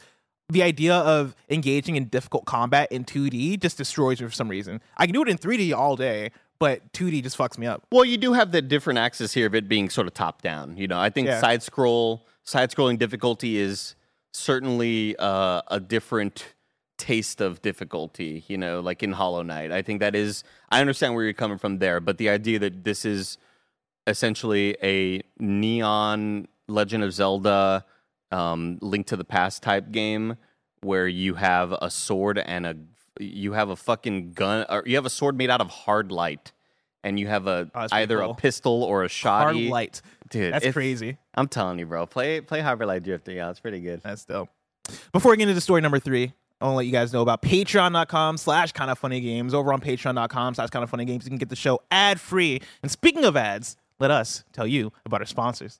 [0.49, 4.81] the idea of engaging in difficult combat in 2D just destroys me for some reason.
[4.97, 7.83] I can do it in 3D all day, but 2D just fucks me up.
[7.91, 10.75] Well, you do have the different axis here of it being sort of top down.
[10.75, 11.39] You know, I think Yeah.
[11.39, 13.95] side scroll, side scrolling difficulty is
[14.33, 16.53] certainly uh, a different
[17.01, 18.43] taste of difficulty.
[18.47, 20.43] You know, like in Hollow Knight, I think that is.
[20.69, 23.37] I understand where you're coming from there, but the idea that this is
[24.07, 27.85] essentially a neon Legend of Zelda,
[28.31, 30.37] um, Link to the Past type game
[30.81, 32.75] where you have a sword and a
[33.19, 36.53] you have a fucking gun or you have a sword made out of hard light
[37.03, 38.31] and you have a Oh, either cool.
[38.31, 39.43] a pistol or a shot.
[39.43, 39.69] Hard shotty.
[39.69, 40.01] light.
[40.29, 41.17] Dude, That's crazy.
[41.35, 42.05] I'm telling you, bro.
[42.05, 43.33] Play play Hyper Light Drifter.
[43.33, 44.01] Yeah, it's pretty good.
[44.01, 44.49] That's dope.
[45.11, 47.41] Before we get into story number three, I want to let you guys know about
[47.41, 49.53] patreon.com slash kind of funny games.
[49.53, 52.61] Over on patreon.com slash kind of funny games, you can get the show ad free.
[52.83, 55.79] And speaking of ads, let us tell you about our sponsors.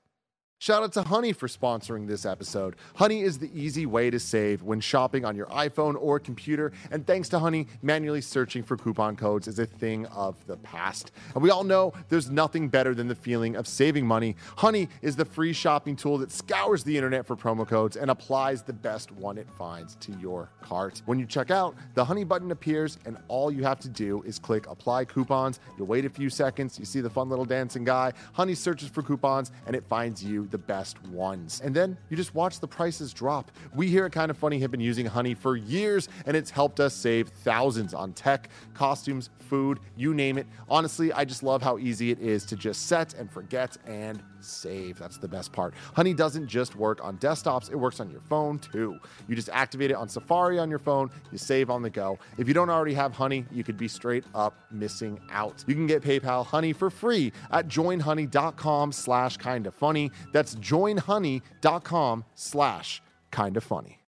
[0.62, 2.76] Shout out to Honey for sponsoring this episode.
[2.93, 6.71] Honey is the easy way to save when shopping on your iPhone or computer.
[6.91, 11.13] And thanks to Honey, manually searching for coupon codes is a thing of the past.
[11.34, 14.36] And we all know there's nothing better than the feeling of saving money.
[14.56, 18.62] Honey is the free shopping tool that scours the internet for promo codes and applies
[18.62, 21.02] the best one it finds to your cart.
[21.08, 24.38] When you check out, the Honey button appears, and all you have to do is
[24.38, 25.60] click apply coupons.
[25.80, 28.13] You'll wait a few seconds, you see the fun little dancing guy.
[28.34, 31.62] Honey searches for coupons, and it finds you the best ones.
[31.64, 33.52] And then you just watch the prices drop.
[33.74, 36.94] We here at Kinda Funny have been using Honey for years, and it's helped us
[36.94, 40.48] save thousands on tech, costumes, food, you name it.
[40.70, 44.98] Honestly, I just love how easy it is to just set and forget and save.
[45.00, 45.74] That's the best part.
[45.96, 48.98] Honey doesn't just work on desktops, it works on your phone too.
[49.28, 52.18] You just activate it on Safari on your phone, you save on the go.
[52.38, 55.64] If you don't already have Honey, you could be straight up missing out.
[55.68, 60.12] You can get PayPal Honey for free at joinhoney.com slash kinda funny.
[60.34, 63.02] That's joinhoney.com slash
[63.32, 64.02] kinda funny.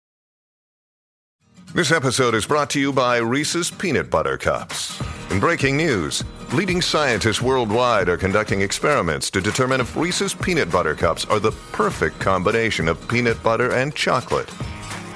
[1.74, 5.02] This episode is brought to you by Reese's Peanut Butter Cups.
[5.32, 10.94] In breaking news, leading scientists worldwide are conducting experiments to determine if Reese's Peanut Butter
[10.94, 14.50] Cups are the perfect combination of peanut butter and chocolate.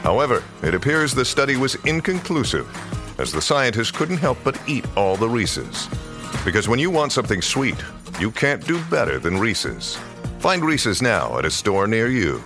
[0.01, 2.67] However, it appears the study was inconclusive,
[3.19, 5.87] as the scientists couldn't help but eat all the Reese's.
[6.43, 7.77] Because when you want something sweet,
[8.19, 9.95] you can't do better than Reese's.
[10.39, 12.41] Find Reese's now at a store near you.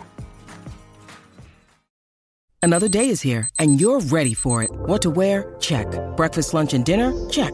[2.61, 4.69] Another day is here, and you're ready for it.
[4.71, 5.55] What to wear?
[5.59, 5.87] Check.
[6.17, 7.13] Breakfast, lunch, and dinner?
[7.29, 7.53] Check.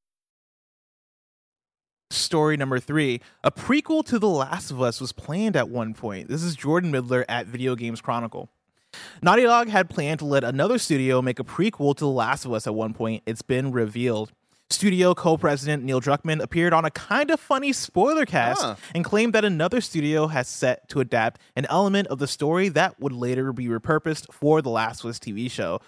[2.11, 3.21] Story number three.
[3.43, 6.27] A prequel to The Last of Us was planned at one point.
[6.27, 8.49] This is Jordan Middler at Video Games Chronicle.
[9.21, 12.51] Naughty Dog had planned to let another studio make a prequel to The Last of
[12.51, 13.23] Us at one point.
[13.25, 14.33] It's been revealed.
[14.69, 18.75] Studio co president Neil Druckmann appeared on a Kinda Funny spoiler cast Huh.
[18.93, 22.99] and claimed that another studio has set to adapt an element of the story that
[22.99, 25.79] would later be repurposed for The Last of Us TV show.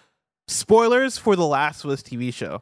[0.48, 2.62] Spoilers for The Last of Us TV show.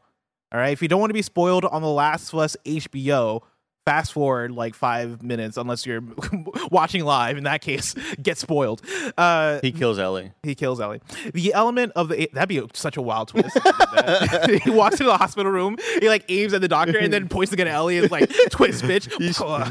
[0.54, 0.74] All right.
[0.74, 3.42] If you don't want to be spoiled on The Last of Us HBO,
[3.86, 6.04] fast forward like five minutes, unless you're
[6.72, 7.38] watching live.
[7.38, 8.82] In that case, get spoiled.
[9.18, 10.32] Uh, He kills Ellie.
[10.44, 11.02] he kills Ellie.
[11.34, 13.54] The element of the that'd be such a wild twist.
[13.54, 14.62] he did that.
[14.64, 17.50] he walks into the hospital room, he like aims at the doctor, and then points
[17.52, 19.12] the gun at Ellie and is like twist, bitch.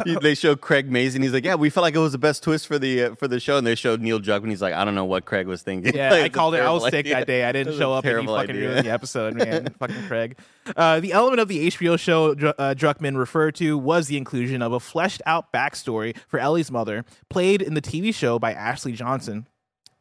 [0.06, 1.22] He- they show Craig Mazin.
[1.22, 3.28] He's like, yeah, we felt like it was the best twist for the uh, for
[3.28, 4.48] the show, and they showed Neil Druckmann.
[4.50, 5.94] He's like, I don't know what Craig was thinking.
[5.94, 6.60] Yeah, Like, I called it.
[6.60, 7.14] I was sick idea.
[7.14, 7.44] that day.
[7.44, 8.68] I didn't show up, and he fucking idea.
[8.68, 9.68] ruined the episode, man.
[9.78, 10.36] fucking Craig.
[10.76, 14.72] Uh, the element of the HBO show uh, Druckmann referred to was the inclusion of
[14.72, 19.46] a fleshed out backstory for Ellie's mother, played in the TV show by Ashley Johnson.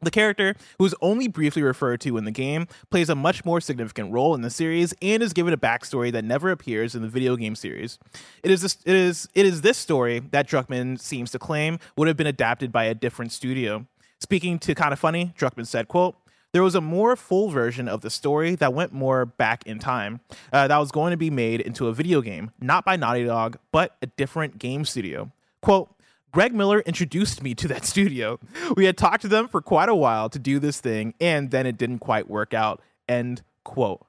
[0.01, 3.59] The character, who is only briefly referred to in the game, plays a much more
[3.59, 7.09] significant role in the series and is given a backstory that never appears in the
[7.09, 7.99] video game series.
[8.41, 12.07] It is this, it is it is this story that Druckmann seems to claim would
[12.07, 13.87] have been adapted by a different studio.
[14.21, 16.15] Speaking to Kinda Funny, Druckmann said, "quote
[16.51, 20.19] There was a more full version of the story that went more back in time.
[20.51, 23.57] Uh, that was going to be made into a video game, not by Naughty Dog,
[23.71, 25.31] but a different game studio."
[25.61, 25.93] Quote.
[26.31, 28.39] Greg Miller introduced me to that studio.
[28.77, 31.65] We had talked to them for quite a while to do this thing, and then
[31.65, 32.81] it didn't quite work out.
[33.07, 34.05] End quote.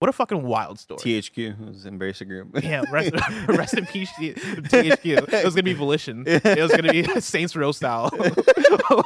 [0.00, 0.98] What a fucking wild story.
[0.98, 2.58] THQ was Embracer Group.
[2.64, 3.12] Yeah, rest,
[3.48, 5.30] rest in peace, THQ.
[5.30, 6.24] It was gonna be Volition.
[6.26, 8.10] It was gonna be Saints Row style.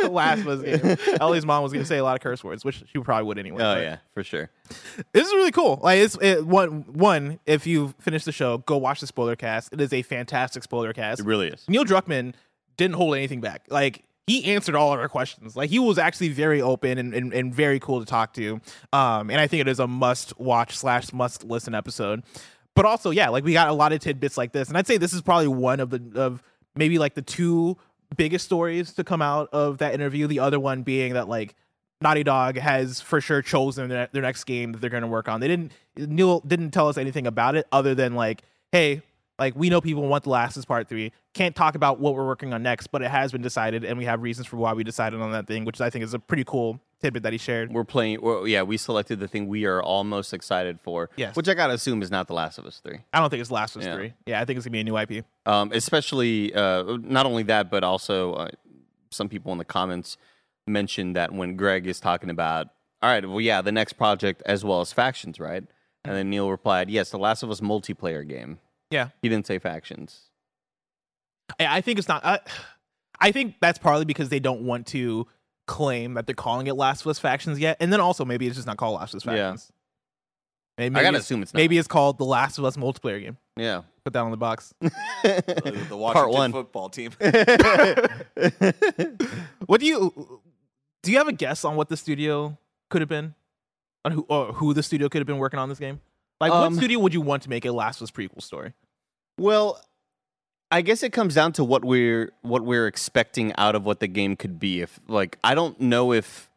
[0.09, 0.97] Last was game.
[1.21, 3.61] Ellie's mom was gonna say a lot of curse words, which she probably would anyway.
[3.61, 4.51] Oh but yeah, for sure.
[5.13, 5.81] this is really cool.
[5.83, 7.41] Like it's it, one one.
[7.45, 9.73] If you finish the show, go watch the spoiler cast.
[9.73, 11.19] It is a fantastic spoiler cast.
[11.21, 11.65] It really is.
[11.69, 12.35] Neil Druckmann
[12.77, 13.63] didn't hold anything back.
[13.69, 15.57] Like he answered all of our questions.
[15.57, 18.61] Like he was actually very open and, and, and very cool to talk to.
[18.93, 22.23] Um, and I think it is a must watch slash must listen episode.
[22.75, 24.97] But also, yeah, like we got a lot of tidbits like this, and I'd say
[24.97, 26.43] this is probably one of the of
[26.75, 27.77] maybe like the two
[28.17, 30.27] biggest stories to come out of that interview.
[30.27, 31.55] The other one being that like
[32.01, 35.29] Naughty Dog has for sure chosen their, their next game that they're going to work
[35.29, 35.41] on.
[35.41, 39.03] They didn't Neil didn't tell us anything about it other than like, hey,
[39.39, 41.13] like we know people want The Last is Part Three.
[41.33, 44.05] Can't talk about what we're working on next, but it has been decided, and we
[44.05, 46.45] have reasons for why we decided on that thing, which I think is a pretty
[46.45, 47.73] cool tidbit that he shared.
[47.73, 48.21] We're playing.
[48.23, 51.11] Well, yeah, we selected the thing we are all most excited for.
[51.17, 51.37] Yes.
[51.37, 52.99] Which I gotta assume is not The Last of Us Three.
[53.13, 53.95] I don't think it's Last of Us Yeah.
[53.97, 54.13] Three.
[54.27, 55.25] Yeah, I think it's gonna be a new IP.
[55.47, 58.49] Um, especially uh, not only that, but also uh,
[59.11, 60.17] some people in the comments
[60.67, 62.69] mentioned that when Greg is talking about,
[63.03, 65.65] all right, well, yeah, the next project as well as factions, right?
[66.07, 68.59] And then Neil replied, yes, The Last of Us multiplayer game.
[68.95, 70.21] Yeah, He didn't say factions.
[71.59, 72.25] I, I think it's not.
[72.25, 72.39] I,
[73.21, 75.27] I think that's partly because they don't want to
[75.67, 78.57] claim that they're calling it Last of Us Factions yet, and then also maybe it's
[78.57, 79.33] just not called Last of Us Yeah.
[79.51, 79.73] Factions.
[80.79, 81.59] Maybe I gotta it's- assume it's not.
[81.59, 83.37] maybe it's called the Last of Us multiplayer game.
[83.57, 83.83] Yeah.
[84.05, 84.75] Put that on the box.
[84.81, 86.53] the, the Washington one.
[86.53, 87.13] football team.
[89.67, 90.41] what do you
[91.03, 91.11] do?
[91.13, 92.59] You have a guess on what the studio
[92.91, 93.35] could have been,
[94.05, 96.01] on who or who the studio could have been working on this game?
[96.41, 98.73] Like, what Um, studio would you want to make a Last of Us prequel story?
[99.39, 99.81] Well,
[100.71, 104.09] I guess it comes down to what we're what we're expecting out of what the
[104.09, 104.81] game could be.
[104.81, 106.51] If like I don't know if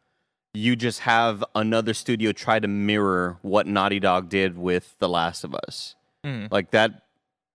[0.54, 5.44] you just have another studio try to mirror what Naughty Dog did with The Last
[5.44, 5.94] of Us.
[6.24, 6.50] Mm.
[6.50, 7.02] Like that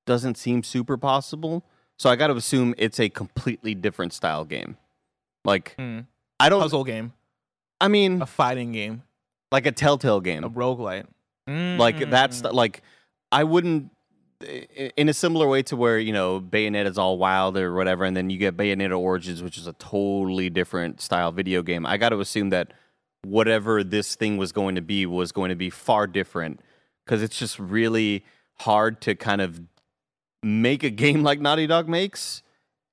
[0.05, 1.63] doesn't seem super possible.
[1.97, 4.78] So I got to assume it's a completely different style game.
[5.43, 6.05] Like Mm.
[6.39, 7.13] I don't Puzzle game,
[7.82, 9.03] I mean a fighting game,
[9.51, 10.43] like a Telltale game.
[10.43, 11.07] a roguelite.
[11.47, 12.53] Like that's Mm.
[12.53, 12.82] like
[13.32, 13.89] I wouldn't
[14.42, 18.16] in a similar way to where you know Bayonetta is all wild or whatever, and
[18.16, 21.86] then you get Bayonetta Origins, which is a totally different style video game.
[21.86, 22.74] I got to assume that
[23.24, 26.60] whatever this thing was going to be was going to be far different
[27.06, 28.26] because it's just really
[28.60, 29.62] hard to kind of
[30.42, 32.44] make a game like Naughty Dog makes,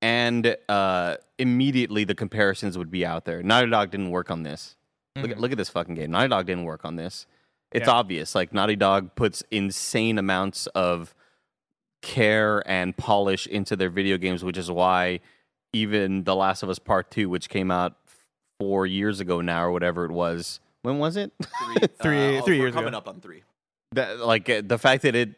[0.01, 3.43] and uh, immediately the comparisons would be out there.
[3.43, 4.77] Naughty Dog didn't work on this.
[5.17, 6.13] Look, at, look at this fucking game.
[6.13, 7.27] Naughty Dog didn't work on this.
[7.73, 7.95] It's Yeah.
[7.95, 8.35] obvious.
[8.35, 11.15] Like Naughty Dog puts insane amounts of
[12.03, 15.21] care and polish into their video games, which is why
[15.73, 17.95] even The Last of Us Part Two, which came out
[18.59, 20.61] four years ago now or whatever it was.
[20.83, 21.33] When was it?
[21.43, 22.99] Three, Three- uh, three we're years coming ago.
[22.99, 23.43] up on three.
[23.93, 25.31] that, like uh, the fact that it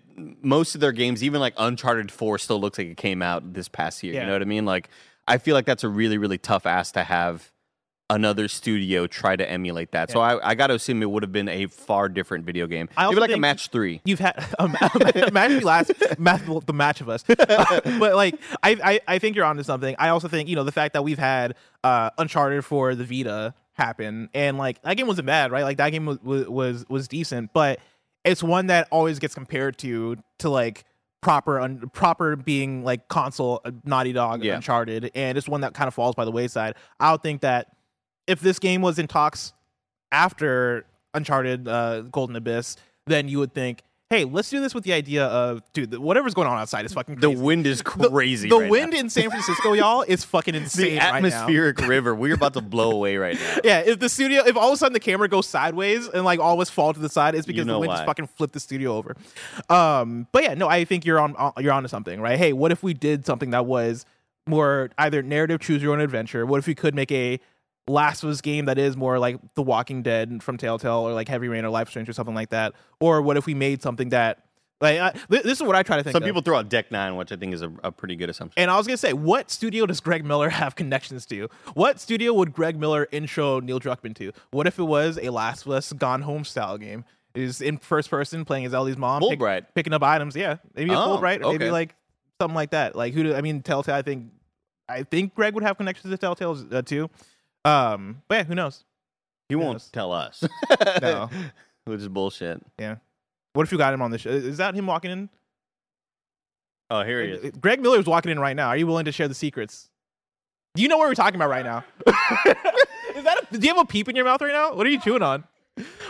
[0.43, 3.67] most of their games even like uncharted 4 still looks like it came out this
[3.69, 4.21] past year Yeah.
[4.21, 4.91] you know what i mean like
[5.27, 7.51] i feel like that's a really really tough ask to have
[8.11, 11.49] another studio try to emulate that so i, I gotta assume it would have been
[11.49, 14.65] a far different video game I maybe like a match 3 You've had a,
[15.29, 19.45] a match last match, the match of us, but like I, I I think you're
[19.45, 19.95] onto something.
[19.99, 23.55] I also think you know the fact that we've had uh, Uncharted for the Vita
[23.75, 25.65] happen, and like that game wasn't bad, right?
[25.65, 27.81] Like that game was was was, decent, but
[28.25, 30.85] it's one that always gets compared to to like
[31.21, 34.57] proper un, proper being like console uh, Naughty Dog Yeah.
[34.57, 36.75] Uncharted, and it's one that kind of falls by the wayside.
[37.01, 37.69] I would think that
[38.27, 39.53] if this game was in talks
[40.11, 44.93] after Uncharted uh, Golden Abyss, then you would think, hey, let's do this with the
[44.93, 48.49] idea of, dude, the, whatever's going on outside is fucking The wind is crazy.
[48.51, 48.99] The, right wind now.
[49.01, 51.17] in San Francisco, y'all, is fucking insane the right now.
[51.17, 52.15] atmospheric river.
[52.15, 53.57] We're about to blow away right now.
[53.65, 56.41] Yeah, if the studio, if all of a sudden the camera goes sideways and like
[56.41, 57.97] all of us fall to the side, it's because You know the wind why.
[57.97, 59.17] just fucking flipped the studio over.
[59.71, 62.39] Um, but yeah, no, I think you're on, on you're onto something, right?
[62.39, 64.05] Hey, what if we did something that was
[64.47, 66.45] more either narrative, choose your own adventure?
[66.45, 67.41] What if we could make a
[67.89, 71.29] Last of Us game that is more like The Walking Dead from Telltale or like
[71.29, 72.75] Heavy Rain or Life Strange or something like that?
[73.01, 74.45] Or what if we made something that
[74.81, 76.13] like I, th- this is what I try to think.
[76.13, 76.27] Some of.
[76.27, 78.61] people throw out Deck Nine, which I think is a, a pretty good assumption.
[78.61, 81.49] And I was gonna say, what studio does Greg Miller have connections to?
[81.75, 84.33] What studio would Greg Miller intro Neil Druckmann to?
[84.51, 87.05] What if it was a Last of Us Gone Home style game?
[87.35, 90.37] Is in first person playing as Ellie's mom, pick- picking up items.
[90.37, 91.95] Yeah, maybe a Oh, Fullbright, or maybe like
[92.41, 92.95] something like that.
[92.97, 93.23] Like who?
[93.23, 93.95] Do, I mean, Telltale.
[93.95, 94.33] I think,
[94.89, 97.09] I think Greg would have connections to Telltale uh, too.
[97.65, 98.85] Um, but yeah, who knows?
[99.49, 99.91] He won't knows?
[99.93, 100.45] tell us.
[101.01, 101.29] No.
[101.85, 102.63] Which is bullshit.
[102.79, 102.97] Yeah.
[103.55, 104.31] What if you got him on the show?
[104.31, 105.29] Is that him walking in?
[106.91, 107.53] Oh, here he is.
[107.61, 108.69] Greg Miller is walking in right now.
[108.69, 109.89] Are you willing to share the secrets?
[110.75, 111.85] Do you know what we're talking about right now?
[113.15, 114.75] Is that a, do you have a peep in your mouth right now?
[114.75, 115.45] What are you chewing on?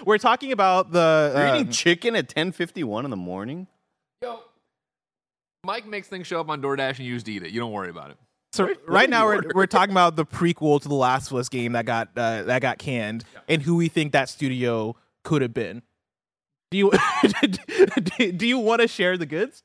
[0.04, 1.32] We're talking about the.
[1.34, 3.66] You're uh, eating chicken at 10:51 in the morning.
[4.22, 4.40] Yo,
[5.64, 7.50] Mike makes things show up on DoorDash and you just eat it.
[7.50, 8.16] You don't worry about it.
[8.52, 11.72] So right now we're, we're talking about the prequel to the Last of Us game
[11.72, 15.82] that got uh, that got canned and who we think that studio could have been.
[16.70, 16.92] Do you
[18.36, 19.62] do you want to share the goods?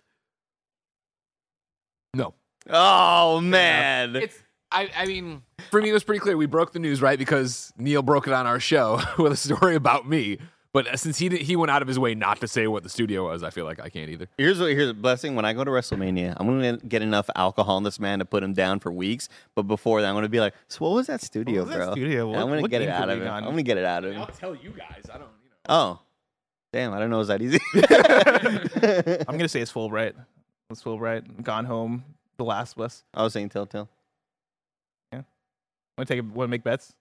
[2.14, 2.34] No.
[2.70, 4.16] Oh man.
[4.16, 4.38] It's
[4.72, 6.36] I, I mean, for me, it was pretty clear.
[6.36, 7.18] We broke the news, right?
[7.18, 10.40] Because Neil broke it on our show with a story about me.
[10.74, 12.84] But uh, since he did, he went out of his way not to say what
[12.84, 14.28] the studio was, I feel like I can't either.
[14.38, 15.36] Here's what here's a blessing.
[15.36, 18.44] When I go to WrestleMania, I'm gonna get enough alcohol in this man to put
[18.44, 19.30] him down for weeks.
[19.56, 21.86] But before that, I'm gonna be like, "So what was that studio, What was that
[21.86, 22.22] bro?" studio?
[22.28, 23.32] And What- I'm gonna what get it game out could of we him.
[23.32, 23.44] on?
[23.44, 24.22] I'm gonna get it out of him.
[24.22, 25.06] I'll tell you guys.
[25.12, 25.56] I don't, you know.
[25.70, 26.00] Oh,
[26.74, 26.94] damn!
[26.94, 27.60] I don't know it was that easy.
[29.28, 30.14] I'm gonna say it's Fullbright.
[30.70, 31.44] It's Fullbright.
[31.44, 32.04] Gone Home.
[32.38, 33.04] The Last of Us.
[33.14, 33.90] I was saying Telltale.
[35.98, 36.24] Want to take?
[36.36, 36.94] Want to make bets?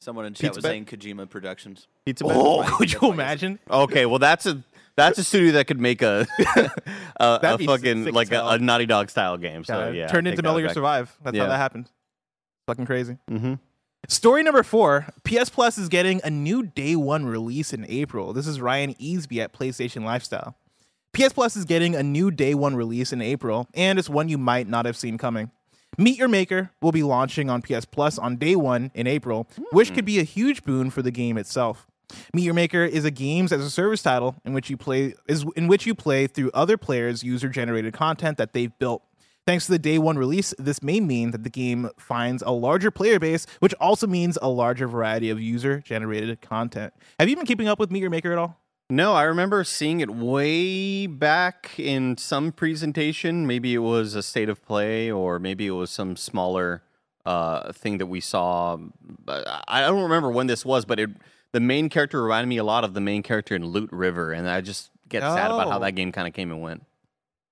[0.00, 0.70] Someone in chat Pizza was Bet?
[0.72, 1.88] saying Kojima Productions.
[2.04, 2.72] Pizza Oh, Bet?
[2.72, 3.58] could you imagine?
[3.70, 4.62] Okay, well that's a
[4.96, 6.26] that's a studio that could make a
[7.20, 8.48] a, That'd a be fucking sick like as hell.
[8.50, 9.64] a, a Naughty Dog style game.
[9.64, 11.14] So yeah, turned into Metal Gear Survive.
[11.22, 11.90] That's how that happened.
[12.66, 13.16] Fucking crazy.
[13.30, 13.54] Mm-hmm.
[14.08, 18.32] Story number four: PS Plus is getting a new day one release in April.
[18.32, 20.56] This is Ryan Easby at PlayStation Lifestyle.
[21.12, 24.38] PS Plus is getting a new day one release in April, and it's one you
[24.38, 25.50] might not have seen coming.
[25.98, 29.94] Meet Your Maker will be launching on PS Plus on day one in April, which
[29.94, 31.86] could be a huge boon for the game itself.
[32.34, 35.44] Meet Your Maker is a games as a service title in which you play is
[35.56, 39.02] in which you play through other players' user generated content that they've built.
[39.46, 42.90] Thanks to the day one release, this may mean that the game finds a larger
[42.90, 46.92] player base, which also means a larger variety of user generated content.
[47.20, 48.60] Have you been keeping up with Meet Your Maker at all?
[48.88, 53.44] No, I remember seeing it way back in some presentation.
[53.46, 56.82] Maybe it was a state of play, or maybe it was some smaller
[57.24, 58.78] uh, thing that we saw.
[59.26, 61.10] I don't remember when this was, but it
[61.50, 64.48] the main character reminded me a lot of the main character in Loot River, and
[64.48, 65.80] I just get sad about how Oh.
[65.80, 66.84] that game kind of came and went.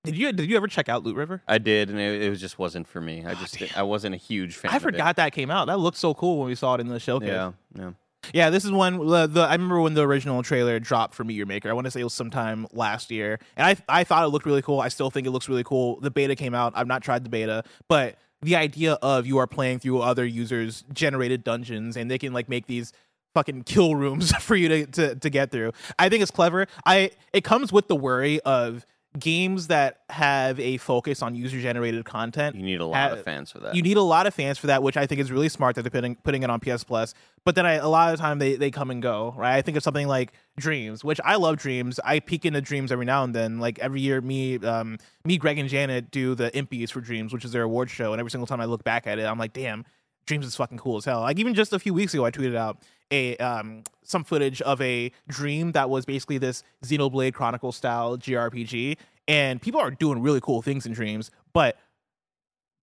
[0.05, 1.41] Did you did you ever check out Loot River?
[1.49, 3.25] I did, and it, it just wasn't for me.
[3.25, 4.71] I just I wasn't a huge fan.
[4.71, 4.85] I of it.
[4.85, 5.65] forgot that came out.
[5.67, 7.27] That looked so cool when we saw it in the showcase.
[7.29, 7.91] Yeah, yeah.
[8.33, 8.97] Yeah, this is one.
[8.97, 11.69] The, the I remember when the original trailer dropped for Meet Your Maker.
[11.69, 14.45] I want to say it was sometime last year, and I I thought it looked
[14.45, 14.79] really cool.
[14.79, 15.99] I still think it looks really cool.
[15.99, 16.73] The beta came out.
[16.75, 20.83] I've not tried the beta, but the idea of you are playing through other users'
[20.93, 22.93] generated dungeons, and they can like make these
[23.33, 25.71] fucking kill rooms for you to, to to get through.
[25.99, 26.67] I think it's clever.
[26.85, 28.85] I it comes with the worry of
[29.19, 32.55] games that have a focus on user generated content.
[32.55, 33.75] You need a lot ha- of fans for that.
[33.75, 35.83] You need a lot of fans for that, which I think is really smart that
[35.83, 37.13] they're putting putting it on PS Plus.
[37.45, 39.55] But then I, a lot of the time they, they come and go, right?
[39.55, 41.99] I think of something like Dreams, which I love Dreams.
[42.03, 43.59] I peek into Dreams every now and then.
[43.59, 47.45] Like every year, me, um, me, Greg, and Janet do the Impies for Dreams, which
[47.45, 49.53] is their award show, and every single time I look back at it, I'm like,
[49.53, 49.85] damn,
[50.25, 51.21] Dreams is fucking cool as hell.
[51.21, 52.79] Like even just a few weeks ago, I tweeted out
[53.11, 58.97] a um some footage of a dream that was basically this Xenoblade Chronicle style JRPG,
[59.27, 61.77] and people are doing really cool things in Dreams, but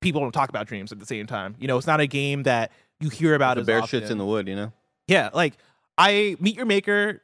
[0.01, 1.57] people don't talk about Dreams at the same time.
[1.59, 2.71] You know, it's not a game that
[3.03, 4.01] you hear about the bear often.
[4.01, 4.73] shits in the wood, you know.
[5.09, 5.55] Yeah, like
[5.99, 7.23] I Meet Your Maker.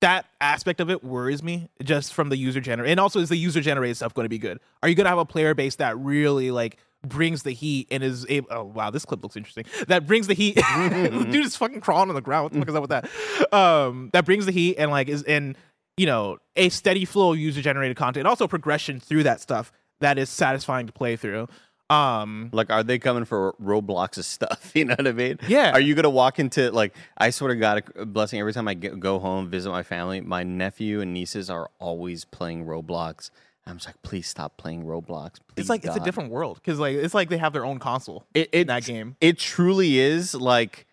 [0.00, 3.36] That aspect of it worries me just from the user generated, and also is the
[3.36, 4.58] user generated stuff going to be good?
[4.82, 8.02] Are you going to have a player base that really like brings the heat and
[8.02, 8.48] is able?
[8.50, 9.64] Oh wow, this clip looks interesting.
[9.86, 10.56] That brings the heat.
[10.56, 12.44] This Dude is fucking crawling on the ground.
[12.44, 13.56] What the fuck is up with that?
[13.56, 15.56] Um, that brings the heat and like is and
[15.96, 19.70] you know a steady flow of user generated content, and also progression through that stuff
[20.00, 21.46] that is satisfying to play through.
[21.92, 24.72] Um, Like, are they coming for Roblox's stuff?
[24.74, 25.38] You know what I mean?
[25.48, 25.72] Yeah.
[25.72, 26.94] Are you gonna walk into like?
[27.18, 28.40] I swear to God, a blessing.
[28.40, 32.24] Every time I get, go home, visit my family, my nephew and nieces are always
[32.24, 33.30] playing Roblox.
[33.66, 35.34] I'm just like, please stop playing Roblox.
[35.34, 37.78] it's please, like it's a different world because like it's like they have their own
[37.78, 39.16] console It, in it that game.
[39.20, 40.86] It truly is like.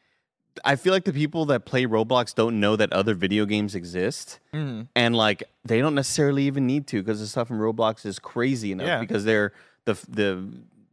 [0.66, 4.40] I feel like the people that play Roblox don't know that other video games exist,
[4.54, 4.88] Mm.
[4.94, 8.74] and like they don't necessarily even need to because the stuff in Roblox is crazy
[8.74, 9.00] enough Yeah.
[9.00, 9.54] because they're
[9.86, 10.44] the the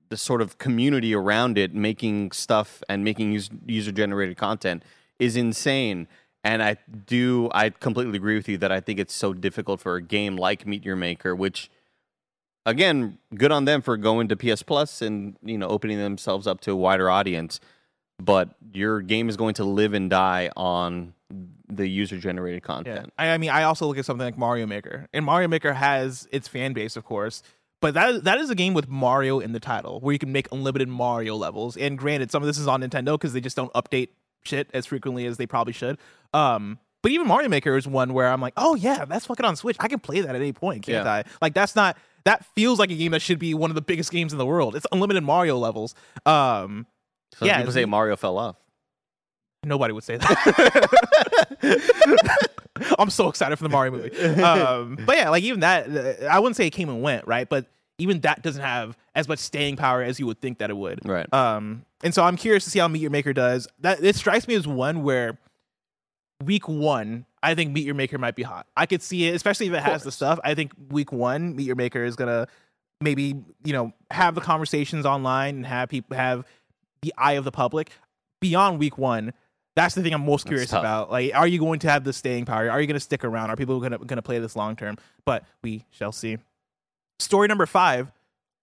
[0.08, 4.82] the sort of community around it making stuff and making user generated content
[5.18, 6.06] is insane.
[6.44, 6.76] And I
[7.06, 10.36] do I completely agree with you that I think it's so difficult for a game
[10.36, 11.68] like Meet Your Maker, which
[12.64, 16.60] again, good on them for going to PS Plus and you know opening themselves up
[16.62, 17.60] to a wider audience.
[18.22, 21.12] But your game is going to live and die on
[21.68, 22.66] the user generated Yeah.
[22.66, 23.12] content.
[23.18, 26.26] I, I mean, I also look at something like Mario Maker, and Mario Maker has
[26.30, 27.42] its fan base, of course.
[27.86, 30.48] But that that is a game with Mario in the title, where you can make
[30.50, 31.76] unlimited Mario levels.
[31.76, 34.08] And granted, some of this is on Nintendo because they just don't update
[34.44, 35.98] shit as frequently as they probably should.
[36.34, 39.54] Um, but even Mario Maker is one where I'm like, oh yeah, that's fucking on
[39.54, 39.76] Switch.
[39.78, 41.12] I can play that at any point, can't Yeah.
[41.12, 41.24] I?
[41.40, 44.10] Like that's not that feels like a game that should be one of the biggest
[44.10, 44.74] games in the world.
[44.74, 45.94] It's unlimited Mario levels.
[46.24, 46.86] Um,
[47.36, 48.56] Some Yeah, people say Mario fell off.
[49.62, 50.88] Nobody would say that.
[52.98, 54.10] I'm so excited for the Mario movie.
[54.42, 57.48] Um, but yeah, like even that, I wouldn't say it came and went, right?
[57.48, 57.66] But
[57.98, 61.06] even that doesn't have as much staying power as you would think that it would.
[61.08, 61.32] Right.
[61.32, 63.66] Um, and so I'm curious to see how Meet Your Maker does.
[63.80, 65.38] That it strikes me as one where
[66.44, 68.66] week one, I think Meet Your Maker might be hot.
[68.76, 70.38] I could see it, especially if it has the stuff.
[70.44, 72.48] I think week one, Meet Your Maker is gonna
[73.00, 73.34] maybe
[73.64, 76.44] you know have the conversations online and have people have
[77.02, 77.90] the eye of the public
[78.40, 79.32] beyond week one.
[79.74, 81.10] That's the thing I'm most curious about.
[81.10, 82.70] Like, are you going to have the staying power?
[82.70, 83.50] Are you going to stick around?
[83.50, 84.96] Are people going to going to play this long term?
[85.26, 86.38] But we shall see.
[87.18, 88.12] Story number five.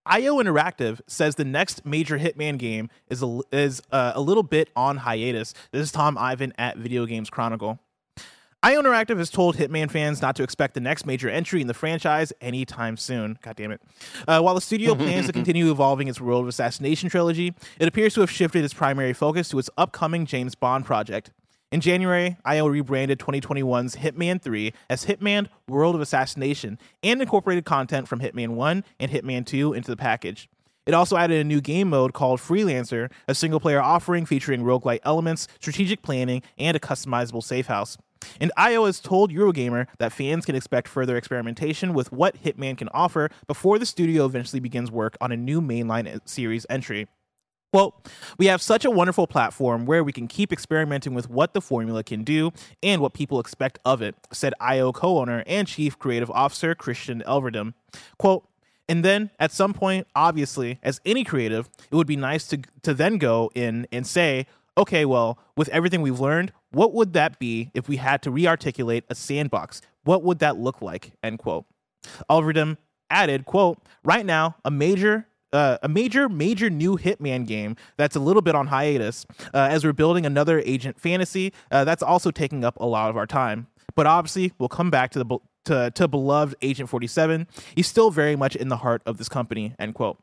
[0.06, 4.70] IO Interactive says the next major Hitman game is a, is uh, a little bit
[4.76, 5.54] on hiatus.
[5.72, 7.80] This is Tom Ivan at Video Games Chronicle.
[8.62, 11.74] IO Interactive has told Hitman fans not to expect the next major entry in the
[11.74, 13.40] franchise anytime soon.
[13.42, 13.82] God damn it.
[14.28, 18.14] Uh, while the studio plans to continue evolving its World of Assassination trilogy, it appears
[18.14, 21.32] to have shifted its primary focus to its upcoming James Bond project.
[21.74, 28.08] In January, IO rebranded 2021's Hitman 3 as Hitman World of Assassination and incorporated content
[28.08, 30.48] from Hitman 1 and Hitman 2 into the package.
[30.86, 35.00] It also added a new game mode called Freelancer, a single player offering featuring roguelite
[35.04, 37.98] elements, strategic planning, and a customizable safe house.
[38.40, 42.90] And IO has told Eurogamer that fans can expect further experimentation with what Hitman can
[42.90, 47.08] offer before the studio eventually begins work on a new mainline series entry.
[47.74, 48.00] Well,
[48.38, 52.04] we have such a wonderful platform where we can keep experimenting with what the formula
[52.04, 52.52] can do
[52.84, 57.24] and what people expect of it, said IO co owner and chief creative officer Christian
[57.26, 57.74] Elverdam.
[58.20, 58.48] Quote,
[58.88, 62.94] and then at some point, obviously, as any creative, it would be nice to, to
[62.94, 64.46] then go in and say,
[64.78, 69.06] okay, well, with everything we've learned, what would that be if we had to re-articulate
[69.10, 69.82] a sandbox?
[70.04, 71.14] What would that look like?
[71.24, 71.66] End quote.
[72.30, 72.78] Elverdam
[73.10, 78.20] added, quote, right now, a major uh, a major, major new Hitman game that's a
[78.20, 82.66] little bit on hiatus uh, as we're building another Agent Fantasy uh, that's also taking
[82.66, 83.68] up a lot of our time.
[83.96, 87.48] But obviously, we'll come back to the to, to beloved Agent 47.
[87.76, 89.76] He's still very much in the heart of this company.
[89.80, 90.18] End quote.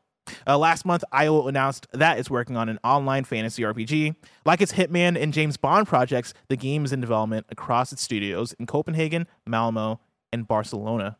[0.45, 4.15] Uh, last month, IO announced that it's working on an online fantasy RPG.
[4.45, 8.53] Like its Hitman and James Bond projects, the game is in development across its studios
[8.53, 9.99] in Copenhagen, Malmo,
[10.31, 11.17] and Barcelona.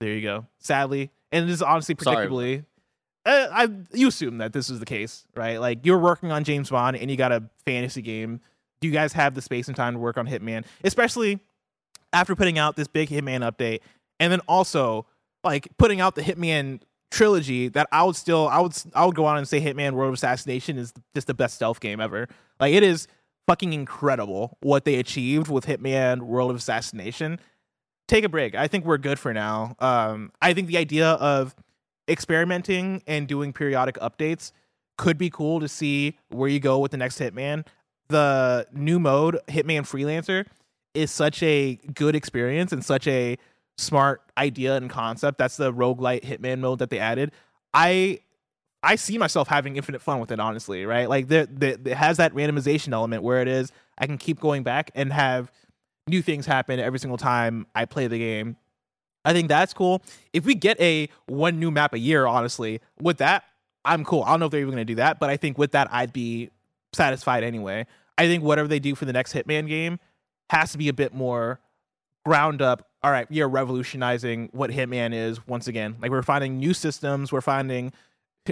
[0.00, 0.46] There you go.
[0.58, 2.26] Sadly, and it is honestly Sorry.
[3.24, 5.60] Uh, I you assume that this is the case, right?
[5.60, 8.40] Like you're working on James Bond and you got a fantasy game.
[8.80, 11.38] Do you guys have the space and time to work on Hitman, especially
[12.12, 13.80] after putting out this big Hitman update,
[14.18, 15.06] and then also
[15.44, 16.80] like putting out the Hitman
[17.12, 17.68] trilogy?
[17.68, 20.14] That I would still, I would, I would go on and say Hitman: World of
[20.14, 22.28] Assassination is just the best stealth game ever.
[22.58, 23.06] Like it is
[23.46, 27.38] fucking incredible what they achieved with Hitman: World of Assassination.
[28.08, 28.56] Take a break.
[28.56, 29.76] I think we're good for now.
[29.78, 31.54] Um, I think the idea of
[32.12, 34.52] experimenting and doing periodic updates
[34.98, 37.66] could be cool to see where you go with the next Hitman.
[38.08, 40.46] The new mode, Hitman Freelancer,
[40.94, 43.38] is such a good experience and such a
[43.78, 45.38] smart idea and concept.
[45.38, 47.32] That's the roguelite Hitman mode that they added.
[47.72, 48.20] I
[48.82, 51.08] I see myself having infinite fun with it, honestly, right?
[51.08, 54.62] Like the, the it has that randomization element where it is I can keep going
[54.62, 55.50] back and have
[56.08, 58.56] new things happen every single time I play the game.
[59.24, 60.02] I think that's cool.
[60.32, 63.44] If we get a one new map a year, honestly, with that,
[63.84, 64.22] I'm cool.
[64.22, 66.12] I don't know if they're even gonna do that, but I think with that, I'd
[66.12, 66.50] be
[66.92, 67.86] satisfied anyway.
[68.18, 69.98] I think whatever they do for the next Hitman game
[70.50, 71.60] has to be a bit more
[72.24, 72.88] ground up.
[73.02, 75.96] All right, we are revolutionizing what Hitman is once again.
[76.00, 77.92] Like we're finding new systems, we're finding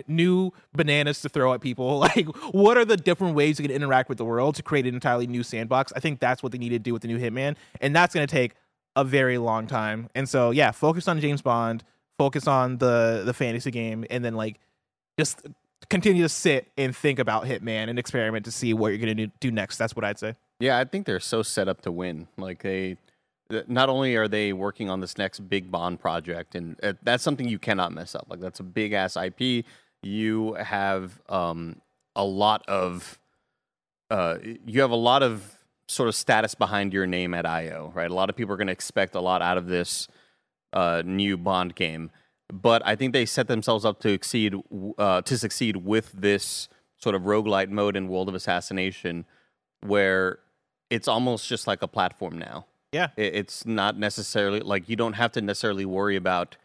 [0.07, 1.99] new bananas to throw at people.
[2.11, 4.95] Like, what are the different ways you can interact with the world to create an
[4.95, 5.93] entirely new sandbox?
[5.95, 8.27] I think that's what they need to do with the new Hitman, and that's going
[8.27, 8.55] to take
[8.97, 10.09] a very long time.
[10.15, 11.85] And so, yeah, focus on James Bond,
[12.19, 14.59] focus on the the fantasy game, and then like
[15.19, 15.43] just
[15.89, 19.51] continue to sit and think about Hitman and experiment to see what you're to do
[19.51, 19.77] next.
[19.77, 20.35] That's what I'd say.
[20.59, 22.29] Yeah, I think they're so set up to win.
[22.37, 22.99] Like they,
[23.67, 27.49] not only are they working on this next big Bond project, and uh, that's something
[27.49, 28.27] you cannot mess up.
[28.29, 29.65] Like that's a big ass IP.
[30.03, 31.81] You have um,
[32.15, 33.19] a lot of,
[34.11, 34.37] uh,
[34.67, 35.57] you have a lot of
[35.91, 38.11] sort of status behind your name at IO, right?
[38.11, 40.09] A lot of people are going to expect a lot out of this
[40.73, 42.11] uh, new Bond game,
[42.53, 44.55] but I think they set themselves up to exceed
[44.99, 49.25] uh, to succeed with this sort of roguelite mode in World of Assassination,
[49.81, 50.39] where
[50.91, 52.67] it's almost just like a platform now.
[52.93, 53.09] Yeah.
[53.17, 56.57] It's not necessarily like you don't have to necessarily worry about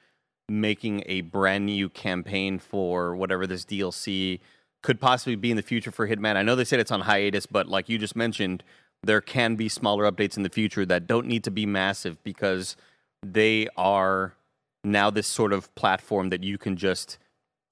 [0.49, 4.39] making a brand new campaign for whatever this DLC
[4.83, 6.35] could possibly be in the future for Hitman.
[6.35, 8.63] I know they said it's on hiatus, but like you just mentioned,
[9.05, 12.75] there can be smaller updates in the future that don't need to be massive because
[13.23, 14.35] they are
[14.83, 17.17] now this sort of platform that you can just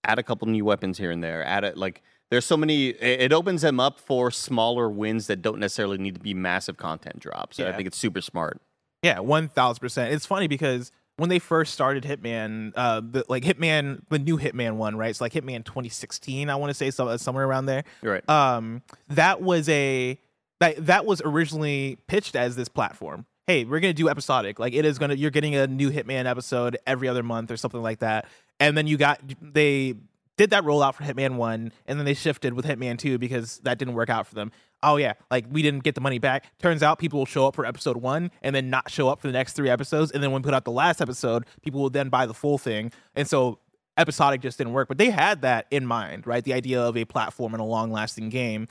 [0.03, 1.43] add a couple new weapons here and there.
[1.45, 2.89] Add it like there's so many.
[2.89, 7.19] It opens them up for smaller wins that don't necessarily need to be massive content
[7.19, 7.59] drops.
[7.59, 8.59] And I think it's super smart.
[9.03, 10.13] Yeah, one thousand percent.
[10.13, 14.77] It's funny because when they first started Hitman, uh, the, like Hitman, the new Hitman
[14.77, 15.11] one, right?
[15.11, 17.83] It's like Hitman 2016, I want to say, so, somewhere around there.
[18.01, 18.27] Right.
[18.27, 20.19] Um, that was a
[20.63, 23.25] that that was originally pitched as this platform.
[23.47, 24.59] Hey, we're gonna do episodic.
[24.59, 27.81] Like it is gonna, you're getting a new Hitman episode every other month or something
[27.81, 28.25] like that.
[28.59, 29.95] And then you got they
[30.37, 33.77] did that rollout for Hitman One, and then they shifted with Hitman Two because that
[33.77, 34.51] didn't work out for them.
[34.81, 36.45] Oh yeah, like we didn't get the money back.
[36.59, 39.27] Turns out people will show up for episode one and then not show up for
[39.27, 41.89] the next three episodes, and then when we put out the last episode, people will
[41.89, 42.91] then buy the full thing.
[43.15, 43.59] And so
[43.97, 44.87] episodic just didn't work.
[44.87, 46.43] But they had that in mind, right?
[46.43, 48.67] The idea of a platform and a long lasting game.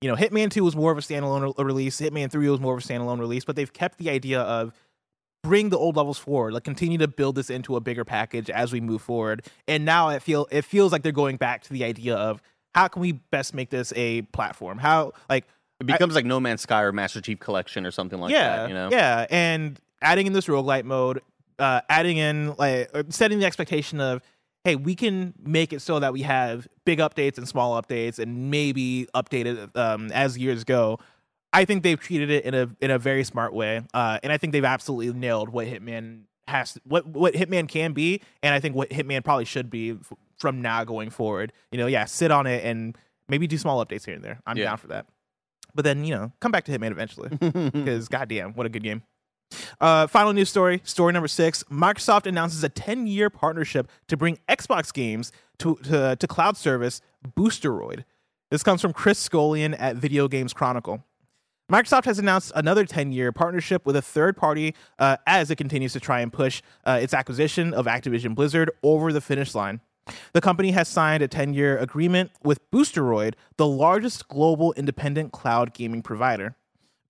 [0.00, 2.76] You know, Hitman 2 was more of a standalone re- release, Hitman 3 was more
[2.76, 4.72] of a standalone release, but they've kept the idea of
[5.42, 8.72] bring the old levels forward, like continue to build this into a bigger package as
[8.72, 9.46] we move forward.
[9.68, 12.42] And now it feel it feels like they're going back to the idea of
[12.74, 14.78] how can we best make this a platform?
[14.78, 15.46] How like
[15.80, 18.68] It becomes like No Man's Sky or Master Chief Collection or something like yeah, that.
[18.68, 18.88] You know.
[18.90, 21.22] Yeah, and adding in this roguelite mode,
[21.58, 24.22] uh, adding in like setting the expectation of,
[24.64, 28.50] hey, we can make it so that we have big updates and small updates, and
[28.50, 30.98] maybe update it um, as years go.
[31.52, 34.36] I think they've treated it in a in a very smart way, uh, and I
[34.38, 38.76] think they've absolutely nailed what Hitman has, what what Hitman can be, and I think
[38.76, 41.52] what Hitman probably should be f- from now going forward.
[41.72, 42.96] You know, yeah, sit on it and
[43.28, 44.40] maybe do small updates here and there.
[44.46, 44.64] I'm Yeah.
[44.66, 45.06] down for that.
[45.74, 47.28] But then you know, come back to Hitman eventually
[47.72, 49.02] because goddamn, what a good game.
[49.80, 51.64] Uh, final news story, story number six.
[51.64, 57.00] Microsoft announces a 10 year partnership to bring Xbox games to, to, to cloud service
[57.36, 58.04] Boosteroid.
[58.50, 61.04] This comes from Chris Scullion at Video Games Chronicle.
[61.70, 65.92] Microsoft has announced another 10 year partnership with a third party uh, as it continues
[65.92, 69.80] to try and push uh, its acquisition of Activision Blizzard over the finish line.
[70.32, 75.72] The company has signed a 10 year agreement with Boosteroid, the largest global independent cloud
[75.72, 76.56] gaming provider.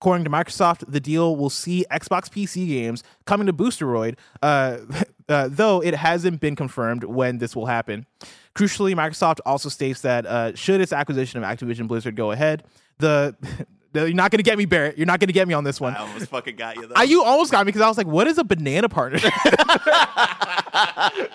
[0.01, 4.79] According to Microsoft, the deal will see Xbox PC games coming to Boosteroid, uh,
[5.29, 8.07] uh, though it hasn't been confirmed when this will happen.
[8.55, 12.63] Crucially, Microsoft also states that uh, should its acquisition of Activision Blizzard go ahead,
[12.97, 13.35] the,
[13.93, 14.97] the you're not going to get me, Barrett.
[14.97, 15.95] You're not going to get me on this one.
[15.95, 16.95] I almost fucking got you though.
[16.95, 19.33] I, you almost got me because I was like, "What is a banana partnership?"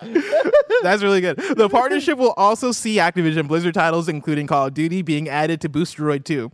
[0.82, 1.38] That's really good.
[1.38, 5.68] The partnership will also see Activision Blizzard titles, including Call of Duty, being added to
[5.68, 6.50] Boosteroid 2.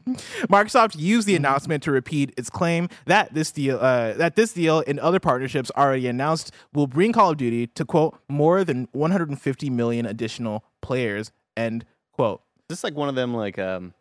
[0.48, 4.82] Microsoft used the announcement to repeat its claim that this deal, uh, that this deal
[4.86, 9.70] and other partnerships already announced will bring Call of Duty to quote more than 150
[9.70, 11.30] million additional players.
[11.54, 12.40] End quote.
[12.68, 13.92] This Is this like one of them like um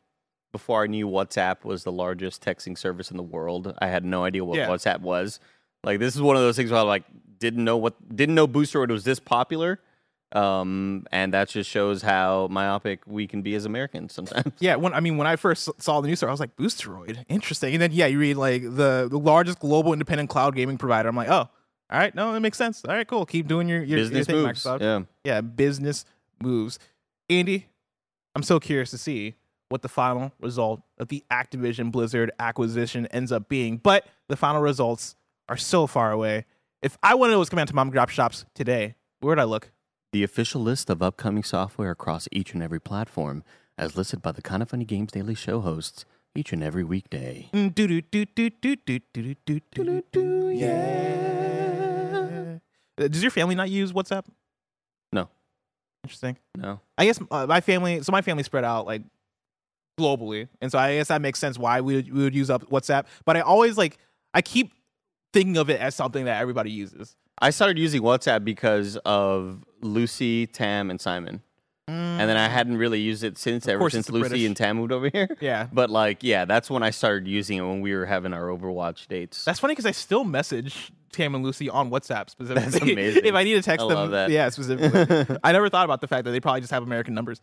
[0.53, 4.23] before I knew WhatsApp was the largest texting service in the world, I had no
[4.23, 4.69] idea what Yeah.
[4.69, 5.41] WhatsApp was.
[5.83, 7.03] Like this is one of those things where I like
[7.39, 9.81] didn't know what didn't know Boosteroid was this popular.
[10.31, 14.51] Um, and that just shows how myopic we can be as Americans sometimes.
[14.59, 17.23] Yeah, when I mean when I first saw the news story, I was like, Boosteroid,
[17.29, 17.73] interesting.
[17.73, 21.09] And then yeah, you read like the the largest global independent cloud gaming provider.
[21.09, 21.49] I'm like, oh,
[21.91, 22.83] all right, no, that makes sense.
[22.87, 23.25] All right, cool.
[23.27, 24.63] Keep doing your your, your Business thing, moves.
[24.63, 24.81] Microsoft.
[24.81, 25.01] Yeah.
[25.23, 26.05] yeah, business
[26.41, 26.79] moves.
[27.29, 27.67] Andy,
[28.35, 29.35] I'm so curious to see
[29.73, 34.61] what the final result of the Activision Blizzard acquisition ends up being, but the final
[34.61, 35.15] results
[35.49, 36.45] are so far away.
[36.83, 39.29] If I wanted to know what's Command out to mom and pop shops today, where
[39.29, 39.71] would I look?
[40.11, 43.43] The official list of upcoming software across each and every platform,
[43.75, 46.05] as listed by the Kinda Funny Games Daily Show hosts
[46.35, 47.49] each and every weekday.
[47.51, 47.69] Yeah.
[52.95, 54.25] Does your family not use WhatsApp?
[55.11, 55.29] No.
[56.03, 56.37] Interesting.
[56.55, 56.79] No.
[56.95, 58.03] I guess my family.
[58.03, 58.85] So my family spread out.
[58.85, 59.01] Like
[59.97, 62.69] globally, and so I guess that makes sense why we would, we would use up
[62.69, 63.05] WhatsApp.
[63.25, 63.97] But I always like
[64.33, 64.73] I keep
[65.31, 67.15] thinking of it as something that everybody uses.
[67.39, 71.41] I started using WhatsApp because of Lucy, Tam, and Simon.
[71.87, 72.51] And then I mm.
[72.51, 74.45] hadn't really used it since, ever since Lucy British.
[74.45, 75.27] and Tam moved over here.
[75.41, 75.67] Yeah.
[75.73, 79.07] But like, yeah, that's when I started using it when we were having our Overwatch
[79.07, 79.43] dates.
[79.43, 82.71] That's funny because I still message Tam and Lucy on WhatsApp specifically.
[82.71, 83.25] That's amazing.
[83.25, 84.29] if I need to text I them, love that.
[84.29, 85.37] yeah, specifically.
[85.43, 87.41] I never thought about the fact that they probably just have American numbers.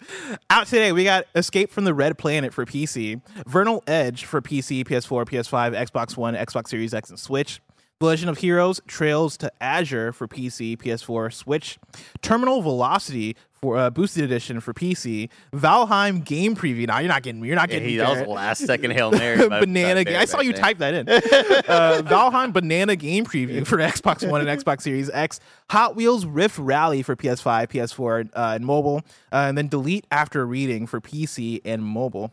[0.48, 4.84] Out today, we got Escape from the Red Planet for PC, Vernal Edge for PC,
[4.86, 7.60] PS4, PS5, Xbox One, Xbox Series X, and Switch.
[8.02, 11.78] Legend of Heroes Trails to Azure for PC, PS4, Switch.
[12.22, 15.28] Terminal Velocity for uh, Boosted Edition for PC.
[15.52, 16.86] Valheim Game Preview.
[16.86, 17.48] Now you're not getting me.
[17.48, 18.00] You're not Yeah, getting he, me.
[18.00, 19.46] that was the last second Hail Mary.
[19.50, 20.16] banana game.
[20.16, 21.08] I saw you type that in.
[21.10, 25.38] uh, Valheim Banana Game Preview for Xbox One and Xbox Series X.
[25.68, 29.02] Hot Wheels Rift Rally for PS5, PS4, uh, and mobile.
[29.30, 32.32] Uh, and then Delete After Reading for PC and mobile.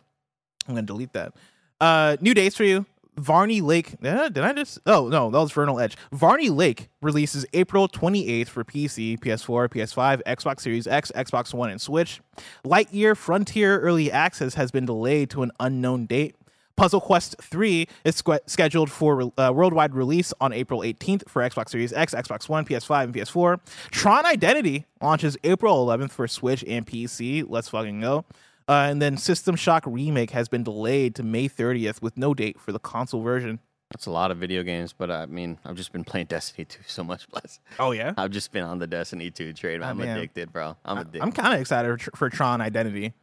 [0.66, 1.34] I'm going to delete that.
[1.82, 2.86] Uh, new dates for you.
[3.18, 3.96] Varney Lake.
[4.04, 4.80] eh, did I just?
[4.86, 5.98] Oh, no, that was Vernal Edge.
[6.12, 11.82] Varney Lake releases April 28th for PC, PS4, PS5, Xbox Series X, Xbox One, and
[11.82, 12.22] Switch.
[12.66, 16.36] Lightyear Frontier Early Access has been delayed to an unknown date.
[16.76, 21.92] Puzzle Quest 3 is scheduled for uh, worldwide release on April 18th for Xbox Series
[21.92, 23.60] X, Xbox One, PS5, and PS4.
[23.90, 27.44] Tron Identity launches April 11th for Switch and PC.
[27.48, 28.26] Let's fucking go.
[28.70, 32.60] Uh, and then System Shock Remake has been delayed to May 30th with no date
[32.60, 33.60] for the console version.
[33.92, 36.80] That's a lot of video games, but I mean, I've just been playing Destiny 2
[36.88, 37.30] so much.
[37.30, 37.62] Bless.
[37.80, 38.14] Oh, yeah?
[38.18, 39.82] I've just been on the Destiny 2 trade.
[39.82, 40.18] I'm man.
[40.18, 40.76] addicted, bro.
[40.84, 41.22] I'm addicted.
[41.22, 43.14] I'm kind of excited for, for Tron Identity.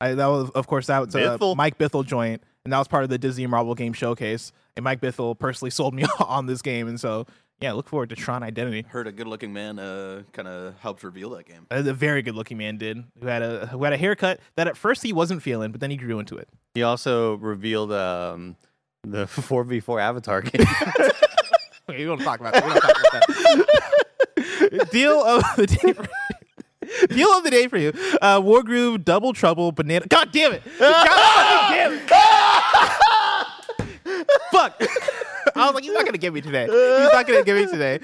[0.00, 1.56] I, that was, of course, that was a Bithell?
[1.56, 4.52] Mike Bithell joint, and that was part of the Disney Marvel Game Showcase.
[4.76, 7.26] And Mike Bithell personally sold me on this game, and so
[7.60, 8.84] yeah, look forward to Tron Identity.
[8.88, 11.66] Heard a good-looking man uh, kind of helped reveal that game.
[11.70, 14.76] A very good looking man did who had a who had a haircut that at
[14.76, 16.48] first he wasn't feeling, but then he grew into it.
[16.74, 18.56] he also revealed um,
[19.02, 20.66] the 4v4 Avatar game.
[21.88, 22.64] Okay, we don't talk about that.
[22.64, 23.26] We don't talk about
[24.76, 24.90] that.
[24.92, 25.92] Deal of the day.
[25.92, 26.06] For,
[27.08, 27.88] deal of the day for you.
[28.22, 30.06] Uh, Wargroove, Double Trouble, Banana.
[30.06, 30.62] God damn it!
[30.78, 32.08] God damn it!
[34.52, 34.80] Fuck.
[35.56, 36.64] I was like, he's not gonna give me today.
[36.66, 38.00] He's not gonna give me today.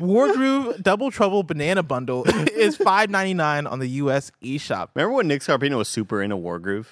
[0.00, 4.30] Wargroove Double Trouble Banana Bundle is five ninety nine on the U.S.
[4.42, 4.88] eShop.
[4.94, 6.86] Remember when Nick Scarpino was super into Wargroove?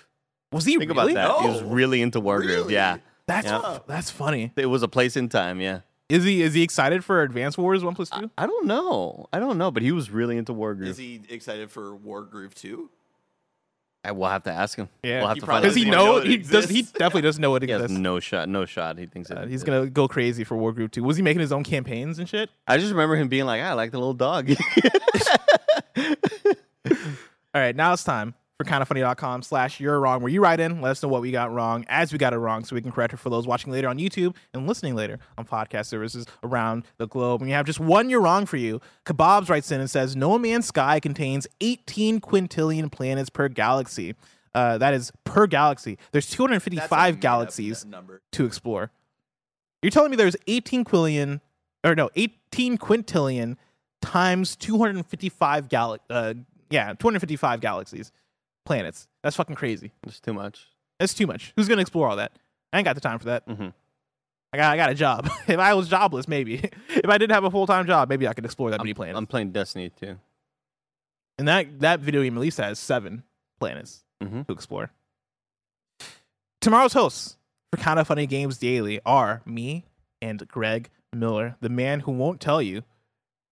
[0.53, 1.13] Was he Think really?
[1.13, 1.43] about that.
[1.43, 2.47] He was really into Wargroove.
[2.47, 2.75] Really?
[2.75, 2.99] Yeah.
[3.27, 3.79] That's Yeah.
[3.87, 4.53] that's funny.
[4.57, 5.61] It was a place in time.
[5.61, 5.81] Yeah.
[6.09, 8.31] Is he is he excited for Advance Wars One Plus Two?
[8.37, 9.27] I don't know.
[9.33, 10.87] I don't know, but he was really into Wargroove.
[10.87, 12.91] Is he excited for Wargroove 2?
[14.05, 14.89] I will have to ask him.
[15.03, 15.19] Yeah.
[15.21, 15.63] We'll have He to find out.
[15.69, 16.19] Does he even know?
[16.19, 16.69] know he does.
[16.69, 17.97] He definitely doesn't know it He exists.
[17.97, 18.49] no shot.
[18.49, 18.99] No shot.
[18.99, 19.39] He thinks it.
[19.39, 21.03] Uh, he's gonna go crazy for Wargroove 2.
[21.03, 22.51] Was he making his own campaigns and shit?
[22.67, 24.51] I just remember him being like, "I like the little dog."
[26.87, 30.91] All right, now it's time for kindafunny.com slash you're wrong, where you write in, let
[30.91, 33.13] us know what we got wrong as we got it wrong, so we can correct
[33.13, 37.09] it for those watching later on YouTube and listening later on podcast services around the
[37.09, 37.41] globe.
[37.41, 38.81] And you have just one you're wrong for you.
[39.07, 44.15] Kebabs writes in and says, No Man's Sky contains 18 quintillion planets per galaxy.
[44.55, 45.99] Uh, that is per galaxy.
[46.13, 47.85] There's 255 galaxies
[48.33, 48.93] to explore.
[49.83, 51.41] You're telling me there's 18 quillion,
[51.83, 53.57] or no, 18 quintillion
[54.01, 56.35] times 255 gal, uh,
[56.71, 58.13] yeah, 255 galaxies,
[58.65, 59.09] planets.
[59.23, 59.93] That's fucking crazy.
[60.05, 60.69] it's too much.
[60.99, 61.53] That's too much.
[61.57, 62.33] Who's gonna explore all that?
[62.73, 63.47] I ain't got the time for that.
[63.47, 63.73] Mhm.
[64.53, 65.29] I got, I got a job.
[65.49, 66.55] if I was jobless, maybe.
[66.89, 68.95] if I didn't have a full time job, maybe I could explore that I'm, many
[68.95, 69.17] planets.
[69.19, 70.19] I'm playing Destiny too.
[71.39, 73.25] and that that video game at least has seven
[73.59, 74.47] planets Mhm.
[74.47, 74.91] to explore.
[76.61, 77.37] Tomorrow's hosts
[77.71, 79.85] for Kinda Funny Games Daily are me
[80.23, 82.83] and Greg Miller, the man who won't tell you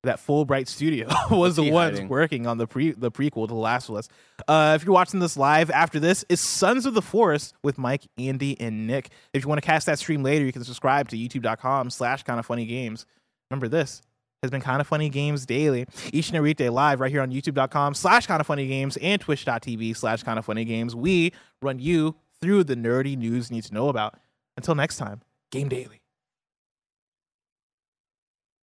[0.02, 2.08] that Fullbright Studio was the he ones hiding?
[2.08, 4.08] working on the pre the prequel to The Last of Us.
[4.48, 8.06] Uh, if you're watching this live after this, is Sons of the Forest with Mike,
[8.18, 9.10] Andy, and Nick.
[9.32, 12.40] If you want to catch that stream later, you can subscribe to youtube.com slash kind
[12.40, 13.06] of funny games.
[13.50, 14.02] Remember this
[14.42, 17.30] has been kind of funny games daily each and every weekday live right here on
[17.30, 21.78] youtube.com slash kind of funny games and twitch.tv slash kind of funny games we run
[21.78, 24.18] you through the nerdy news you need to know about
[24.56, 25.20] until next time
[25.52, 26.01] game daily